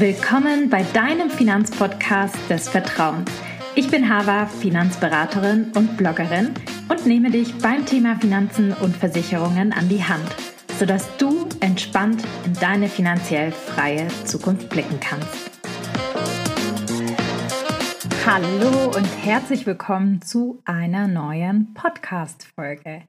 Willkommen 0.00 0.70
bei 0.70 0.82
deinem 0.94 1.28
Finanzpodcast 1.28 2.34
des 2.48 2.70
Vertrauens. 2.70 3.30
Ich 3.74 3.90
bin 3.90 4.08
Hava, 4.08 4.46
Finanzberaterin 4.46 5.72
und 5.76 5.98
Bloggerin 5.98 6.54
und 6.88 7.04
nehme 7.04 7.30
dich 7.30 7.58
beim 7.58 7.84
Thema 7.84 8.16
Finanzen 8.16 8.72
und 8.72 8.96
Versicherungen 8.96 9.74
an 9.74 9.90
die 9.90 10.02
Hand, 10.02 10.24
sodass 10.78 11.14
du 11.18 11.46
entspannt 11.60 12.22
in 12.46 12.54
deine 12.54 12.88
finanziell 12.88 13.52
freie 13.52 14.08
Zukunft 14.24 14.70
blicken 14.70 14.98
kannst. 15.00 15.50
Hallo 18.24 18.96
und 18.96 19.04
herzlich 19.22 19.66
willkommen 19.66 20.22
zu 20.22 20.62
einer 20.64 21.08
neuen 21.08 21.74
Podcast-Folge. 21.74 23.02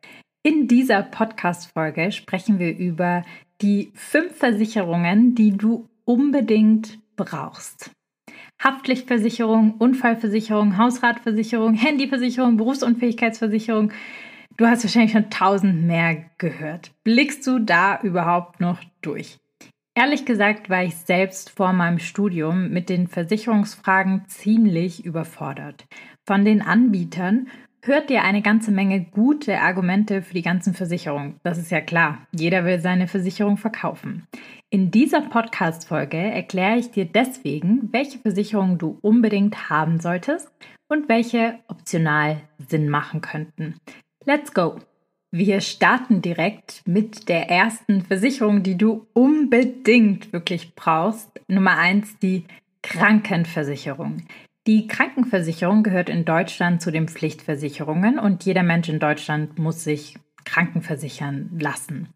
In 0.44 0.68
dieser 0.68 1.04
Podcast-Folge 1.04 2.12
sprechen 2.12 2.60
wir 2.60 2.76
über 2.76 3.24
die 3.62 3.94
fünf 3.96 4.36
Versicherungen, 4.36 5.36
die 5.36 5.56
du 5.56 5.88
unbedingt 6.06 7.00
brauchst. 7.16 7.92
Haftpflichtversicherung, 8.64 9.76
Unfallversicherung, 9.80 10.78
Hausratversicherung, 10.78 11.74
Handyversicherung, 11.74 12.58
Berufsunfähigkeitsversicherung. 12.58 13.92
Du 14.58 14.68
hast 14.68 14.84
wahrscheinlich 14.84 15.14
schon 15.14 15.30
tausend 15.30 15.86
mehr 15.86 16.26
gehört. 16.38 16.92
Blickst 17.04 17.46
du 17.48 17.60
da 17.60 18.00
überhaupt 18.02 18.60
noch 18.60 18.80
durch? 19.02 19.40
Ehrlich 19.96 20.26
gesagt 20.26 20.70
war 20.70 20.84
ich 20.84 20.96
selbst 20.96 21.50
vor 21.50 21.74
meinem 21.74 22.00
Studium 22.00 22.70
mit 22.70 22.88
den 22.88 23.08
Versicherungsfragen 23.08 24.26
ziemlich 24.28 25.04
überfordert. 25.04 25.86
Von 26.26 26.46
den 26.46 26.62
Anbietern 26.62 27.48
hört 27.84 28.12
ihr 28.12 28.24
eine 28.24 28.42
ganze 28.42 28.72
Menge 28.72 29.02
gute 29.04 29.60
Argumente 29.60 30.22
für 30.22 30.34
die 30.34 30.42
ganzen 30.42 30.74
Versicherungen. 30.74 31.40
Das 31.44 31.58
ist 31.58 31.72
ja 31.72 31.82
klar. 31.82 32.28
Jeder 32.32 32.64
will 32.66 32.80
seine 32.80 33.08
Versicherung 33.08 33.58
verkaufen. 33.58 34.28
In 34.70 34.92
dieser 34.92 35.22
Podcast-Folge 35.22 36.18
erkläre 36.18 36.78
ich 36.78 36.92
dir 36.92 37.06
deswegen, 37.06 37.90
welche 37.92 38.20
Versicherungen 38.20 38.78
du 38.78 39.00
unbedingt 39.02 39.70
haben 39.70 40.00
solltest 40.00 40.52
und 40.88 41.10
welche 41.10 41.60
optional 41.68 42.42
Sinn 42.70 42.90
machen 42.90 43.22
könnten. 43.22 43.76
Let's 44.26 44.54
go! 44.54 44.80
Wir 45.34 45.62
starten 45.62 46.22
direkt 46.22 46.84
mit 46.86 47.30
der 47.30 47.50
ersten 47.50 48.02
Versicherung, 48.02 48.64
die 48.64 48.78
du 48.78 49.08
unbedingt 49.14 50.34
wirklich 50.34 50.76
brauchst. 50.76 51.30
Nummer 51.48 51.78
eins, 51.78 52.20
die 52.20 52.44
Krankenversicherung. 52.84 54.24
Die 54.68 54.88
Krankenversicherung 54.88 55.82
gehört 55.82 56.08
in 56.08 56.24
Deutschland 56.24 56.82
zu 56.82 56.92
den 56.92 57.08
Pflichtversicherungen 57.08 58.20
und 58.20 58.46
jeder 58.46 58.62
Mensch 58.62 58.90
in 58.90 59.00
Deutschland 59.00 59.58
muss 59.58 59.84
sich 59.84 60.18
krankenversichern 60.46 61.58
lassen. 61.60 62.10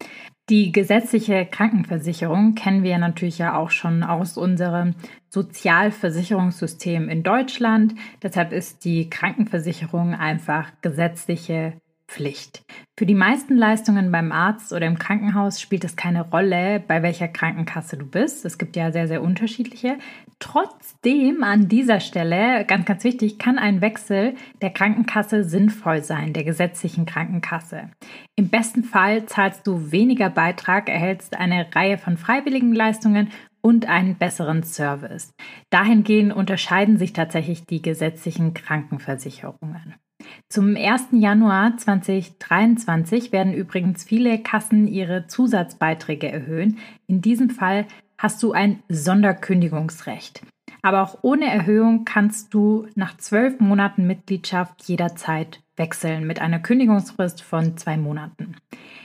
Die 0.48 0.70
gesetzliche 0.70 1.44
Krankenversicherung 1.44 2.54
kennen 2.54 2.84
wir 2.84 2.98
natürlich 2.98 3.38
ja 3.38 3.56
auch 3.56 3.70
schon 3.70 4.04
aus 4.04 4.36
unserem 4.36 4.94
Sozialversicherungssystem 5.28 7.08
in 7.08 7.24
Deutschland. 7.24 7.96
Deshalb 8.22 8.52
ist 8.52 8.84
die 8.84 9.10
Krankenversicherung 9.10 10.14
einfach 10.14 10.70
gesetzliche 10.82 11.80
Pflicht. 12.08 12.64
Für 12.98 13.04
die 13.04 13.14
meisten 13.14 13.56
Leistungen 13.56 14.10
beim 14.10 14.32
Arzt 14.32 14.72
oder 14.72 14.86
im 14.86 14.98
Krankenhaus 14.98 15.60
spielt 15.60 15.84
es 15.84 15.96
keine 15.96 16.30
Rolle, 16.30 16.80
bei 16.80 17.02
welcher 17.02 17.28
Krankenkasse 17.28 17.96
du 17.96 18.06
bist. 18.06 18.44
Es 18.44 18.58
gibt 18.58 18.76
ja 18.76 18.92
sehr, 18.92 19.08
sehr 19.08 19.22
unterschiedliche. 19.22 19.98
Trotzdem 20.38 21.42
an 21.42 21.68
dieser 21.68 22.00
Stelle, 22.00 22.64
ganz, 22.64 22.86
ganz 22.86 23.04
wichtig, 23.04 23.38
kann 23.38 23.58
ein 23.58 23.80
Wechsel 23.80 24.34
der 24.62 24.70
Krankenkasse 24.70 25.44
sinnvoll 25.44 26.02
sein, 26.04 26.32
der 26.32 26.44
gesetzlichen 26.44 27.06
Krankenkasse. 27.06 27.90
Im 28.36 28.48
besten 28.48 28.84
Fall 28.84 29.26
zahlst 29.26 29.66
du 29.66 29.90
weniger 29.92 30.30
Beitrag, 30.30 30.88
erhältst 30.88 31.36
eine 31.36 31.74
Reihe 31.74 31.98
von 31.98 32.16
freiwilligen 32.16 32.72
Leistungen 32.72 33.30
und 33.60 33.88
einen 33.88 34.16
besseren 34.16 34.62
Service. 34.62 35.34
Dahingehend 35.70 36.32
unterscheiden 36.32 36.98
sich 36.98 37.12
tatsächlich 37.12 37.66
die 37.66 37.82
gesetzlichen 37.82 38.54
Krankenversicherungen. 38.54 39.94
Zum 40.48 40.76
1. 40.76 41.08
Januar 41.12 41.76
2023 41.76 43.32
werden 43.32 43.52
übrigens 43.52 44.04
viele 44.04 44.38
Kassen 44.38 44.86
ihre 44.86 45.26
Zusatzbeiträge 45.26 46.30
erhöhen. 46.30 46.78
In 47.06 47.20
diesem 47.20 47.50
Fall 47.50 47.86
hast 48.18 48.42
du 48.42 48.52
ein 48.52 48.82
Sonderkündigungsrecht. 48.88 50.42
Aber 50.82 51.02
auch 51.02 51.18
ohne 51.22 51.46
Erhöhung 51.46 52.04
kannst 52.04 52.54
du 52.54 52.86
nach 52.94 53.16
zwölf 53.16 53.58
Monaten 53.60 54.06
Mitgliedschaft 54.06 54.84
jederzeit 54.84 55.60
wechseln 55.76 56.26
mit 56.26 56.40
einer 56.40 56.58
Kündigungsfrist 56.58 57.42
von 57.42 57.76
zwei 57.76 57.96
Monaten. 57.96 58.56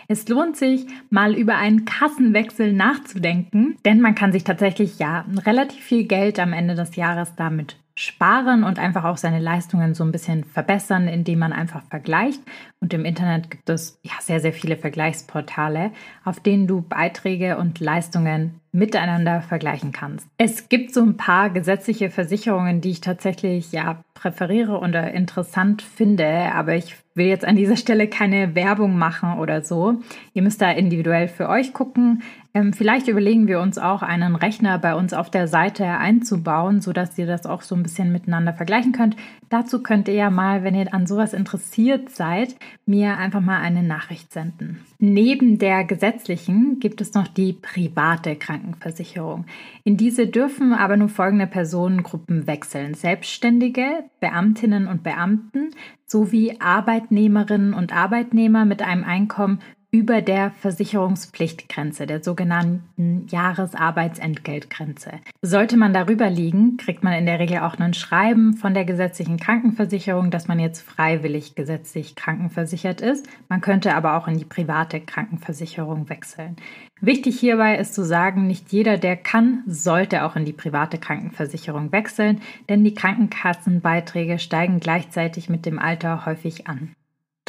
Es 0.08 0.28
lohnt 0.28 0.58
sich, 0.58 0.86
mal 1.10 1.34
über 1.34 1.58
einen 1.58 1.86
Kassenwechsel 1.86 2.74
nachzudenken, 2.74 3.78
denn 3.86 4.00
man 4.00 4.16
kann 4.16 4.32
sich 4.32 4.44
tatsächlich 4.44 5.00
ja 5.00 5.26
relativ 5.46 5.84
viel 5.84 6.06
Geld 6.06 6.40
am 6.40 6.54
Ende 6.54 6.76
des 6.76 6.96
Jahres 6.96 7.36
damit 7.36 7.81
sparen 7.96 8.64
und 8.64 8.80
einfach 8.80 9.04
auch 9.04 9.18
seine 9.18 9.40
Leistungen 9.40 9.94
so 9.94 10.04
ein 10.04 10.12
bisschen 10.12 10.44
verbessern, 10.44 11.08
indem 11.08 11.40
man 11.40 11.54
einfach 11.54 11.84
vergleicht. 11.84 12.42
Und 12.80 12.94
im 12.94 13.06
Internet 13.06 13.52
gibt 13.52 13.70
es 13.70 14.00
ja 14.04 14.14
sehr, 14.22 14.40
sehr 14.40 14.54
viele 14.54 14.78
Vergleichsportale, 14.78 15.92
auf 16.24 16.40
denen 16.40 16.68
du 16.68 16.82
Beiträge 16.82 17.58
und 17.58 17.80
Leistungen 17.80 18.60
miteinander 18.72 19.42
vergleichen 19.42 19.92
kannst. 19.92 20.28
Es 20.38 20.70
gibt 20.70 20.94
so 20.94 21.02
ein 21.02 21.18
paar 21.18 21.50
gesetzliche 21.50 22.10
Versicherungen, 22.10 22.82
die 22.82 22.92
ich 22.92 23.02
tatsächlich 23.02 23.72
ja 23.72 24.02
präferiere 24.22 24.78
oder 24.78 25.12
interessant 25.14 25.82
finde, 25.82 26.28
aber 26.54 26.76
ich 26.76 26.96
will 27.16 27.26
jetzt 27.26 27.44
an 27.44 27.56
dieser 27.56 27.76
Stelle 27.76 28.08
keine 28.08 28.56
Werbung 28.56 28.98
machen 28.98 29.40
oder 29.40 29.64
so. 29.64 30.00
Ihr 30.34 30.44
müsst 30.44 30.62
da 30.62 30.72
individuell 30.72 31.28
für 31.28 31.50
euch 31.50 31.74
gucken. 31.74 32.22
Ähm, 32.54 32.74
vielleicht 32.74 33.08
überlegen 33.08 33.48
wir 33.48 33.60
uns 33.62 33.78
auch, 33.78 34.02
einen 34.02 34.36
Rechner 34.36 34.78
bei 34.78 34.94
uns 34.94 35.14
auf 35.14 35.30
der 35.30 35.48
Seite 35.48 35.86
einzubauen, 35.86 36.82
sodass 36.82 37.18
ihr 37.18 37.26
das 37.26 37.46
auch 37.46 37.62
so 37.62 37.76
ein 37.76 37.84
bisschen 37.84 38.12
miteinander 38.12 38.54
vergleichen 38.54 38.92
könnt. 38.92 39.16
Dazu 39.50 39.82
könnt 39.84 40.08
ihr 40.08 40.14
ja 40.14 40.30
mal, 40.30 40.64
wenn 40.64 40.76
ihr 40.76 40.94
an 40.94 41.08
sowas 41.08 41.34
interessiert 41.34 42.10
seid, 42.10 42.56
mir 42.86 43.18
einfach 43.18 43.42
mal 43.42 43.60
eine 43.60 43.84
Nachricht 43.84 44.32
senden. 44.32 44.80
Neben 45.00 45.60
der 45.60 45.84
gesetzlichen 45.84 46.80
gibt 46.80 47.02
es 47.02 47.14
noch 47.14 47.28
die 47.28 47.54
private 47.54 48.36
Krankenversicherung. 48.36 49.46
In 49.84 49.98
diese 49.98 50.28
dürfen 50.28 50.74
aber 50.74 50.96
nur 50.98 51.10
folgende 51.10 51.48
Personengruppen 51.48 52.48
wechseln. 52.48 52.94
Selbstständige, 52.94 54.04
Beamtinnen 54.20 54.88
und 54.88 55.04
Beamten 55.04 55.72
sowie 56.06 56.58
Arbeitnehmerinnen 56.60 57.74
und 57.74 57.94
Arbeitnehmer 57.94 58.66
mit 58.66 58.82
einem 58.82 59.04
Einkommen 59.04 59.60
über 59.94 60.22
der 60.22 60.52
Versicherungspflichtgrenze, 60.52 62.08
der 62.08 62.24
sogenannten 62.24 63.28
Jahresarbeitsentgeltgrenze. 63.28 65.12
Sollte 65.42 65.76
man 65.76 65.94
darüber 65.94 66.30
liegen, 66.30 66.78
kriegt 66.78 67.04
man 67.04 67.12
in 67.12 67.26
der 67.26 67.40
Regel 67.40 67.60
auch 67.60 67.78
ein 67.78 67.94
Schreiben 67.94 68.54
von 68.54 68.74
der 68.74 68.86
gesetzlichen 68.86 69.36
Krankenversicherung, 69.36 70.32
dass 70.32 70.48
man 70.48 70.60
jetzt 70.60 70.82
freiwillig 70.82 71.56
gesetzlich 71.56 72.16
krankenversichert 72.16 73.02
ist. 73.02 73.28
Man 73.50 73.60
könnte 73.60 73.94
aber 73.94 74.16
auch 74.16 74.30
in 74.30 74.38
die 74.38 74.46
private 74.46 75.02
Krankenversicherung 75.02 76.08
wechseln. 76.08 76.56
Wichtig 77.02 77.38
hierbei 77.38 77.76
ist 77.78 77.94
zu 77.94 78.06
sagen, 78.06 78.48
nicht 78.48 78.72
jeder, 78.72 78.98
der 78.98 79.18
kann, 79.18 79.64
sollte 79.68 80.24
auch 80.24 80.38
in 80.38 80.46
die 80.46 80.54
private 80.54 81.00
Krankenversicherung 81.00 81.92
wechseln, 81.92 82.42
denn 82.70 82.86
die 82.86 82.94
Krankenkassenbeiträge 82.94 84.40
steigen 84.40 84.80
gleichzeitig 84.80 85.50
mit 85.50 85.66
dem 85.66 85.80
Alter 85.80 86.26
häufig 86.26 86.68
an. 86.68 86.96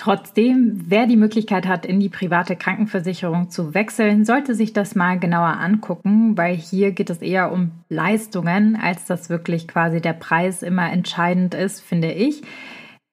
Trotzdem, 0.03 0.83
wer 0.89 1.07
die 1.07 1.17
Möglichkeit 1.17 1.65
hat, 1.65 1.87
in 1.87 2.01
die 2.01 2.09
private 2.09 2.57
Krankenversicherung 2.57 3.51
zu 3.51 3.73
wechseln, 3.73 4.25
sollte 4.25 4.57
sich 4.57 4.73
das 4.73 4.97
mal 4.97 5.17
genauer 5.17 5.61
angucken, 5.61 6.37
weil 6.37 6.57
hier 6.57 6.91
geht 6.91 7.09
es 7.09 7.23
eher 7.23 7.53
um 7.53 7.71
Leistungen, 7.89 8.75
als 8.75 9.05
dass 9.05 9.31
wirklich 9.31 9.69
quasi 9.69 10.01
der 10.01 10.15
Preis 10.15 10.65
immer 10.65 10.91
entscheidend 10.91 11.55
ist, 11.55 11.83
finde 11.83 12.11
ich. 12.11 12.43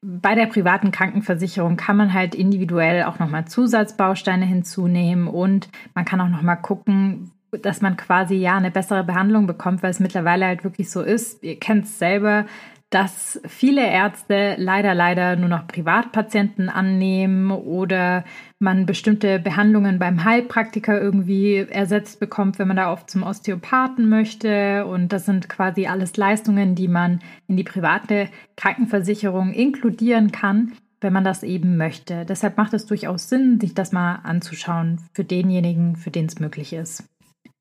Bei 0.01 0.33
der 0.33 0.47
privaten 0.47 0.89
Krankenversicherung 0.89 1.77
kann 1.77 1.95
man 1.95 2.11
halt 2.11 2.33
individuell 2.33 3.03
auch 3.03 3.19
nochmal 3.19 3.45
Zusatzbausteine 3.45 4.47
hinzunehmen 4.47 5.27
und 5.27 5.69
man 5.93 6.05
kann 6.05 6.19
auch 6.21 6.29
nochmal 6.29 6.59
gucken, 6.59 7.29
dass 7.51 7.81
man 7.81 7.97
quasi 7.97 8.33
ja 8.33 8.57
eine 8.57 8.71
bessere 8.71 9.03
Behandlung 9.03 9.45
bekommt, 9.45 9.83
weil 9.83 9.91
es 9.91 9.99
mittlerweile 9.99 10.47
halt 10.47 10.63
wirklich 10.63 10.89
so 10.89 11.03
ist. 11.03 11.43
Ihr 11.43 11.59
kennt 11.59 11.85
es 11.85 11.99
selber, 11.99 12.47
dass 12.89 13.39
viele 13.45 13.85
Ärzte 13.85 14.55
leider, 14.57 14.95
leider 14.95 15.35
nur 15.35 15.49
noch 15.49 15.67
Privatpatienten 15.67 16.69
annehmen 16.69 17.51
oder 17.51 18.23
man 18.57 18.87
bestimmte 18.87 19.37
Behandlungen 19.37 19.99
beim 19.99 20.23
Heilpraktiker 20.23 20.99
irgendwie 20.99 21.57
ersetzt 21.57 22.19
bekommt, 22.19 22.57
wenn 22.57 22.67
man 22.67 22.77
da 22.77 22.91
oft 22.91 23.09
zum 23.09 23.21
Osteopathen 23.21 24.09
möchte. 24.09 24.87
Und 24.87 25.13
das 25.13 25.25
sind 25.25 25.49
quasi 25.49 25.85
alles 25.85 26.17
Leistungen, 26.17 26.73
die 26.73 26.87
man 26.87 27.21
in 27.47 27.57
die 27.57 27.63
private 27.63 28.27
Krankenversicherung 28.57 29.53
inkludieren 29.53 30.31
kann, 30.31 30.73
wenn 30.99 31.13
man 31.13 31.23
das 31.23 31.43
eben 31.43 31.77
möchte. 31.77 32.25
Deshalb 32.25 32.57
macht 32.57 32.73
es 32.73 32.87
durchaus 32.87 33.29
Sinn, 33.29 33.59
sich 33.59 33.75
das 33.75 33.91
mal 33.91 34.15
anzuschauen 34.23 34.99
für 35.13 35.23
denjenigen, 35.23 35.95
für 35.95 36.09
den 36.09 36.25
es 36.25 36.39
möglich 36.39 36.73
ist. 36.73 37.03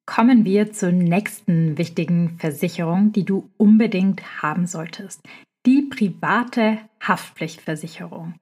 Kommen 0.08 0.46
wir 0.46 0.72
zur 0.72 0.90
nächsten 0.90 1.76
wichtigen 1.76 2.38
Versicherung, 2.38 3.12
die 3.12 3.26
du 3.26 3.50
unbedingt 3.58 4.42
haben 4.42 4.66
solltest. 4.66 5.20
Die 5.66 5.82
private 5.82 6.78
Haftpflichtversicherung. 6.98 8.32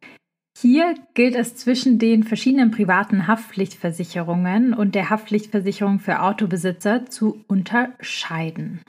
Hier 0.56 0.94
gilt 1.14 1.34
es 1.34 1.56
zwischen 1.56 1.98
den 1.98 2.22
verschiedenen 2.22 2.70
privaten 2.70 3.26
Haftpflichtversicherungen 3.26 4.74
und 4.74 4.94
der 4.94 5.10
Haftpflichtversicherung 5.10 5.98
für 5.98 6.22
Autobesitzer 6.22 7.06
zu 7.06 7.44
unterscheiden. 7.48 8.80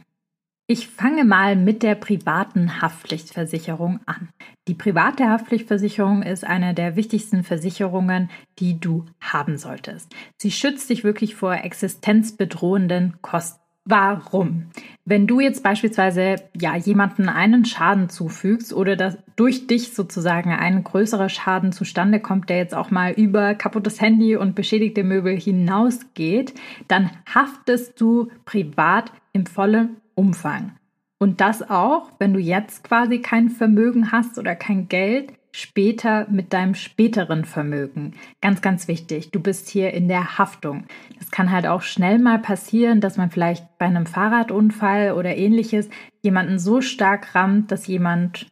Ich 0.69 0.89
fange 0.89 1.23
mal 1.23 1.55
mit 1.55 1.81
der 1.81 1.95
privaten 1.95 2.81
Haftpflichtversicherung 2.81 4.01
an. 4.05 4.27
Die 4.67 4.73
private 4.73 5.29
Haftpflichtversicherung 5.29 6.23
ist 6.23 6.43
eine 6.43 6.73
der 6.73 6.97
wichtigsten 6.97 7.45
Versicherungen, 7.45 8.29
die 8.59 8.77
du 8.77 9.05
haben 9.21 9.57
solltest. 9.57 10.13
Sie 10.35 10.51
schützt 10.51 10.89
dich 10.89 11.05
wirklich 11.05 11.35
vor 11.35 11.53
existenzbedrohenden 11.53 13.15
Kosten. 13.21 13.61
Warum? 13.85 14.65
Wenn 15.05 15.27
du 15.27 15.39
jetzt 15.39 15.63
beispielsweise 15.63 16.35
ja 16.59 16.75
jemanden 16.75 17.29
einen 17.29 17.63
Schaden 17.63 18.09
zufügst 18.09 18.73
oder 18.73 18.97
dass 18.97 19.17
durch 19.37 19.67
dich 19.67 19.93
sozusagen 19.93 20.51
ein 20.51 20.83
größerer 20.83 21.29
Schaden 21.29 21.71
zustande 21.71 22.19
kommt, 22.19 22.49
der 22.49 22.57
jetzt 22.57 22.75
auch 22.75 22.91
mal 22.91 23.13
über 23.13 23.55
kaputtes 23.55 24.01
Handy 24.01 24.35
und 24.35 24.55
beschädigte 24.55 25.05
Möbel 25.05 25.39
hinausgeht, 25.39 26.53
dann 26.89 27.11
haftest 27.33 28.01
du 28.01 28.27
privat 28.43 29.13
im 29.31 29.45
vollen 29.45 29.95
Umfang. 30.17 30.75
Und 31.19 31.41
das 31.41 31.67
auch, 31.69 32.11
wenn 32.19 32.33
du 32.33 32.39
jetzt 32.39 32.83
quasi 32.83 33.19
kein 33.19 33.49
Vermögen 33.49 34.11
hast 34.11 34.37
oder 34.37 34.55
kein 34.55 34.87
Geld, 34.87 35.33
später 35.51 36.27
mit 36.29 36.53
deinem 36.53 36.75
späteren 36.75 37.43
Vermögen. 37.43 38.13
Ganz, 38.41 38.61
ganz 38.61 38.87
wichtig. 38.87 39.31
Du 39.31 39.39
bist 39.39 39.69
hier 39.69 39.91
in 39.93 40.07
der 40.07 40.37
Haftung. 40.37 40.85
Es 41.19 41.31
kann 41.31 41.51
halt 41.51 41.65
auch 41.65 41.81
schnell 41.81 42.19
mal 42.19 42.37
passieren, 42.37 43.01
dass 43.01 43.17
man 43.17 43.31
vielleicht 43.31 43.77
bei 43.79 43.85
einem 43.85 44.05
Fahrradunfall 44.05 45.13
oder 45.13 45.35
ähnliches 45.35 45.89
jemanden 46.21 46.59
so 46.59 46.81
stark 46.81 47.33
rammt, 47.33 47.71
dass 47.71 47.87
jemand, 47.87 48.45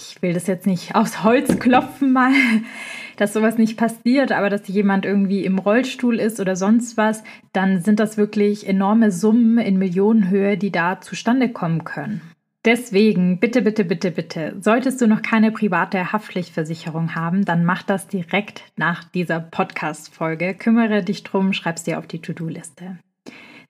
ich 0.00 0.22
will 0.22 0.32
das 0.32 0.46
jetzt 0.46 0.66
nicht 0.66 0.94
aufs 0.94 1.22
Holz 1.22 1.58
klopfen 1.58 2.12
mal, 2.12 2.32
dass 3.16 3.32
sowas 3.32 3.58
nicht 3.58 3.76
passiert, 3.76 4.32
aber 4.32 4.50
dass 4.50 4.66
jemand 4.68 5.04
irgendwie 5.04 5.44
im 5.44 5.58
Rollstuhl 5.58 6.18
ist 6.18 6.40
oder 6.40 6.56
sonst 6.56 6.96
was, 6.96 7.22
dann 7.52 7.80
sind 7.80 8.00
das 8.00 8.16
wirklich 8.16 8.66
enorme 8.66 9.10
Summen 9.10 9.58
in 9.58 9.78
Millionenhöhe, 9.78 10.56
die 10.56 10.72
da 10.72 11.00
zustande 11.00 11.48
kommen 11.50 11.84
können. 11.84 12.20
Deswegen, 12.64 13.40
bitte, 13.40 13.60
bitte, 13.60 13.84
bitte, 13.84 14.12
bitte, 14.12 14.54
solltest 14.60 15.00
du 15.00 15.08
noch 15.08 15.22
keine 15.22 15.50
private 15.50 16.12
Haftpflichtversicherung 16.12 17.16
haben, 17.16 17.44
dann 17.44 17.64
mach 17.64 17.82
das 17.82 18.06
direkt 18.06 18.62
nach 18.76 19.02
dieser 19.02 19.40
Podcast-Folge. 19.40 20.54
Kümmere 20.54 21.02
dich 21.02 21.24
drum, 21.24 21.52
schreib's 21.52 21.82
dir 21.82 21.98
auf 21.98 22.06
die 22.06 22.20
To-Do-Liste. 22.20 22.98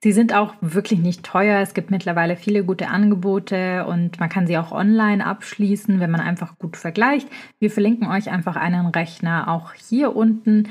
Sie 0.05 0.11
sind 0.11 0.35
auch 0.35 0.55
wirklich 0.61 0.99
nicht 0.99 1.23
teuer. 1.23 1.61
Es 1.61 1.75
gibt 1.75 1.93
mittlerweile 1.93 2.35
viele 2.35 2.65
gute 2.65 2.89
Angebote 2.89 3.87
und 3.87 4.19
man 4.19 4.29
kann 4.29 4.49
sie 4.49 4.59
auch 4.59 4.73
online 4.73 5.25
abschließen, 5.25 6.01
wenn 6.01 6.11
man 6.11 6.21
einfach 6.21 6.59
gut 6.59 6.77
vergleicht. 6.77 7.29
Wir 7.61 7.71
verlinken 7.71 8.09
euch 8.09 8.29
einfach 8.29 8.57
einen 8.57 8.87
Rechner 8.87 9.47
auch 9.47 9.75
hier 9.75 10.17
unten. 10.17 10.69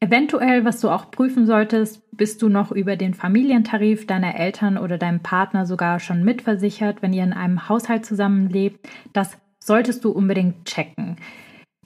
Eventuell, 0.00 0.66
was 0.66 0.82
du 0.82 0.90
auch 0.90 1.10
prüfen 1.10 1.46
solltest, 1.46 2.02
bist 2.14 2.42
du 2.42 2.50
noch 2.50 2.70
über 2.70 2.96
den 2.96 3.14
Familientarif 3.14 4.06
deiner 4.06 4.38
Eltern 4.38 4.76
oder 4.76 4.98
deinem 4.98 5.20
Partner 5.20 5.64
sogar 5.64 5.98
schon 5.98 6.22
mitversichert, 6.22 7.00
wenn 7.00 7.14
ihr 7.14 7.24
in 7.24 7.32
einem 7.32 7.70
Haushalt 7.70 8.04
zusammenlebt. 8.04 8.86
Das 9.14 9.38
solltest 9.58 10.04
du 10.04 10.10
unbedingt 10.10 10.66
checken. 10.66 11.16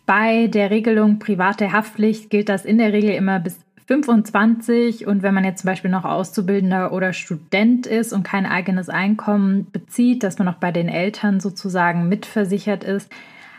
Bei 0.06 0.48
der 0.48 0.70
Regelung 0.70 1.20
private 1.20 1.70
Haftpflicht 1.70 2.30
gilt 2.30 2.48
das 2.48 2.64
in 2.64 2.78
der 2.78 2.92
Regel 2.92 3.10
immer 3.10 3.38
bis 3.38 3.60
25 3.90 5.08
und 5.08 5.24
wenn 5.24 5.34
man 5.34 5.44
jetzt 5.44 5.62
zum 5.62 5.68
Beispiel 5.68 5.90
noch 5.90 6.04
Auszubildender 6.04 6.92
oder 6.92 7.12
Student 7.12 7.88
ist 7.88 8.12
und 8.12 8.22
kein 8.22 8.46
eigenes 8.46 8.88
Einkommen 8.88 9.66
bezieht, 9.72 10.22
dass 10.22 10.38
man 10.38 10.46
noch 10.46 10.58
bei 10.58 10.70
den 10.70 10.88
Eltern 10.88 11.40
sozusagen 11.40 12.08
mitversichert 12.08 12.84
ist. 12.84 13.10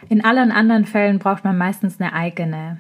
In 0.07 0.23
allen 0.23 0.53
anderen 0.53 0.85
Fällen 0.85 1.19
braucht 1.19 1.43
man 1.43 1.57
meistens 1.57 1.99
eine 1.99 2.13
eigene. 2.13 2.77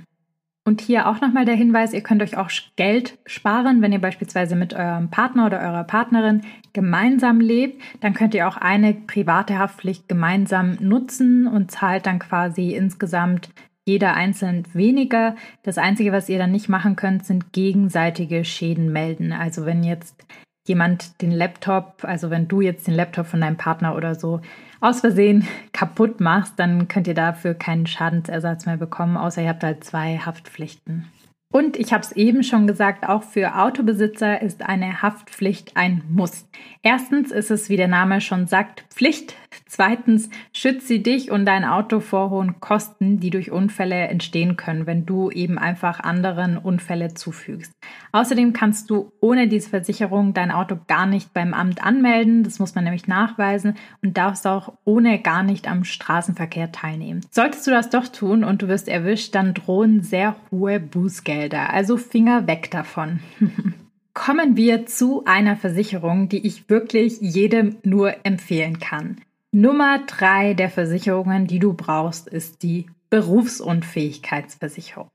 Und 0.63 0.79
hier 0.79 1.09
auch 1.09 1.19
nochmal 1.19 1.43
der 1.43 1.55
Hinweis, 1.55 1.91
ihr 1.91 1.99
könnt 2.01 2.21
euch 2.21 2.37
auch 2.37 2.49
Geld 2.77 3.17
sparen, 3.25 3.81
wenn 3.81 3.91
ihr 3.91 3.99
beispielsweise 3.99 4.55
mit 4.55 4.73
eurem 4.73 5.09
Partner 5.09 5.47
oder 5.47 5.59
eurer 5.59 5.83
Partnerin 5.83 6.43
gemeinsam 6.71 7.41
lebt. 7.41 7.81
Dann 7.99 8.13
könnt 8.13 8.33
ihr 8.33 8.47
auch 8.47 8.55
eine 8.55 8.93
private 8.93 9.59
Haftpflicht 9.59 10.07
gemeinsam 10.07 10.77
nutzen 10.79 11.47
und 11.47 11.69
zahlt 11.69 12.05
dann 12.05 12.19
quasi 12.19 12.75
insgesamt 12.75 13.49
jeder 13.85 14.13
einzeln 14.13 14.65
weniger. 14.73 15.35
Das 15.63 15.77
Einzige, 15.77 16.11
was 16.11 16.29
ihr 16.29 16.37
dann 16.37 16.51
nicht 16.51 16.69
machen 16.69 16.95
könnt, 16.95 17.25
sind 17.25 17.51
gegenseitige 17.53 18.45
Schäden 18.45 18.91
melden. 18.91 19.33
Also 19.33 19.65
wenn 19.65 19.83
jetzt 19.83 20.25
jemand 20.67 21.21
den 21.21 21.31
Laptop, 21.31 22.03
also 22.03 22.29
wenn 22.29 22.47
du 22.47 22.61
jetzt 22.61 22.87
den 22.87 22.93
Laptop 22.93 23.25
von 23.25 23.41
deinem 23.41 23.57
Partner 23.57 23.95
oder 23.95 24.15
so 24.15 24.41
aus 24.79 25.01
Versehen 25.01 25.47
kaputt 25.73 26.19
machst, 26.19 26.53
dann 26.57 26.87
könnt 26.87 27.07
ihr 27.07 27.13
dafür 27.13 27.53
keinen 27.53 27.87
Schadensersatz 27.87 28.65
mehr 28.65 28.77
bekommen, 28.77 29.17
außer 29.17 29.41
ihr 29.41 29.49
habt 29.49 29.63
halt 29.63 29.83
zwei 29.83 30.17
Haftpflichten. 30.17 31.07
Und 31.51 31.77
ich 31.77 31.91
habe 31.91 32.03
es 32.03 32.13
eben 32.13 32.43
schon 32.43 32.65
gesagt, 32.65 33.07
auch 33.07 33.23
für 33.23 33.57
Autobesitzer 33.57 34.41
ist 34.41 34.63
eine 34.63 35.01
Haftpflicht 35.01 35.75
ein 35.75 36.01
Muss. 36.09 36.45
Erstens 36.81 37.31
ist 37.31 37.51
es, 37.51 37.69
wie 37.69 37.77
der 37.77 37.89
Name 37.89 38.21
schon 38.21 38.47
sagt, 38.47 38.85
Pflicht. 38.89 39.35
Zweitens 39.67 40.29
schützt 40.53 40.87
sie 40.87 41.03
dich 41.03 41.29
und 41.29 41.45
dein 41.45 41.65
Auto 41.65 41.99
vor 41.99 42.29
hohen 42.29 42.59
Kosten, 42.61 43.19
die 43.19 43.29
durch 43.29 43.51
Unfälle 43.51 44.07
entstehen 44.07 44.55
können, 44.55 44.87
wenn 44.87 45.05
du 45.05 45.29
eben 45.29 45.57
einfach 45.57 45.99
anderen 45.99 46.57
Unfälle 46.57 47.13
zufügst. 47.13 47.73
Außerdem 48.13 48.53
kannst 48.53 48.89
du 48.89 49.11
ohne 49.19 49.47
diese 49.47 49.69
Versicherung 49.69 50.33
dein 50.33 50.51
Auto 50.51 50.77
gar 50.87 51.05
nicht 51.05 51.33
beim 51.33 51.53
Amt 51.53 51.83
anmelden. 51.83 52.43
Das 52.43 52.59
muss 52.59 52.75
man 52.75 52.85
nämlich 52.85 53.07
nachweisen 53.07 53.75
und 54.01 54.17
darfst 54.17 54.47
auch 54.47 54.73
ohne 54.85 55.19
gar 55.19 55.43
nicht 55.43 55.69
am 55.69 55.83
Straßenverkehr 55.83 56.71
teilnehmen. 56.71 57.21
Solltest 57.29 57.67
du 57.67 57.71
das 57.71 57.89
doch 57.89 58.07
tun 58.07 58.43
und 58.43 58.61
du 58.61 58.67
wirst 58.67 58.87
erwischt, 58.87 59.35
dann 59.35 59.53
drohen 59.53 60.01
sehr 60.01 60.35
hohe 60.51 60.79
Bußgelder. 60.79 61.40
Gelder, 61.41 61.73
also 61.73 61.97
Finger 61.97 62.45
weg 62.45 62.69
davon. 62.69 63.19
Kommen 64.13 64.55
wir 64.57 64.85
zu 64.85 65.25
einer 65.25 65.55
Versicherung, 65.55 66.29
die 66.29 66.45
ich 66.45 66.69
wirklich 66.69 67.19
jedem 67.19 67.77
nur 67.83 68.23
empfehlen 68.23 68.77
kann. 68.79 69.19
Nummer 69.51 70.03
drei 70.05 70.53
der 70.53 70.69
Versicherungen, 70.69 71.47
die 71.47 71.57
du 71.57 71.73
brauchst, 71.73 72.27
ist 72.27 72.61
die 72.61 72.85
Berufsunfähigkeitsversicherung. 73.09 75.07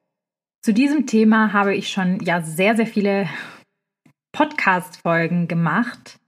Zu 0.63 0.75
diesem 0.75 1.07
Thema 1.07 1.53
habe 1.53 1.77
ich 1.77 1.91
schon 1.91 2.19
ja 2.25 2.43
sehr, 2.43 2.75
sehr 2.75 2.89
viele 2.89 3.29
Podcast-Folgen 4.33 5.47
gemacht 5.47 6.19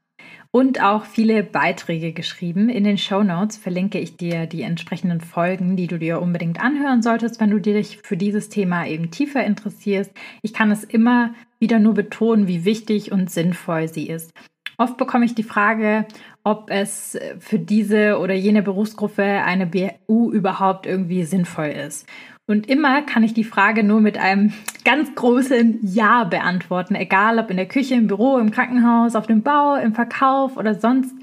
und 0.50 0.82
auch 0.82 1.04
viele 1.04 1.42
Beiträge 1.42 2.12
geschrieben. 2.12 2.68
In 2.68 2.84
den 2.84 2.98
Show 2.98 3.22
Notes 3.22 3.58
verlinke 3.58 3.98
ich 3.98 4.16
dir 4.16 4.46
die 4.46 4.62
entsprechenden 4.62 5.20
Folgen, 5.20 5.76
die 5.76 5.86
du 5.86 5.98
dir 5.98 6.22
unbedingt 6.22 6.60
anhören 6.60 7.02
solltest, 7.02 7.40
wenn 7.40 7.50
du 7.50 7.60
dich 7.60 7.98
für 8.02 8.16
dieses 8.16 8.48
Thema 8.48 8.86
eben 8.86 9.10
tiefer 9.10 9.44
interessierst. 9.44 10.10
Ich 10.42 10.54
kann 10.54 10.70
es 10.70 10.84
immer 10.84 11.34
wieder 11.58 11.78
nur 11.78 11.94
betonen, 11.94 12.48
wie 12.48 12.64
wichtig 12.64 13.12
und 13.12 13.30
sinnvoll 13.30 13.88
sie 13.88 14.08
ist. 14.08 14.32
Oft 14.78 14.96
bekomme 14.96 15.24
ich 15.24 15.34
die 15.34 15.42
Frage, 15.42 16.06
ob 16.44 16.70
es 16.70 17.18
für 17.40 17.58
diese 17.58 18.18
oder 18.18 18.34
jene 18.34 18.62
Berufsgruppe 18.62 19.24
eine 19.24 19.66
BU 19.66 20.30
überhaupt 20.30 20.86
irgendwie 20.86 21.24
sinnvoll 21.24 21.68
ist. 21.68 22.06
Und 22.48 22.68
immer 22.68 23.02
kann 23.02 23.22
ich 23.22 23.34
die 23.34 23.44
Frage 23.44 23.84
nur 23.84 24.00
mit 24.00 24.16
einem 24.16 24.54
ganz 24.82 25.14
großen 25.14 25.80
Ja 25.82 26.24
beantworten, 26.24 26.94
egal 26.94 27.38
ob 27.38 27.50
in 27.50 27.58
der 27.58 27.68
Küche, 27.68 27.94
im 27.94 28.06
Büro, 28.06 28.38
im 28.38 28.50
Krankenhaus, 28.50 29.16
auf 29.16 29.26
dem 29.26 29.42
Bau, 29.42 29.76
im 29.76 29.94
Verkauf 29.94 30.56
oder 30.56 30.74
sonst, 30.74 31.14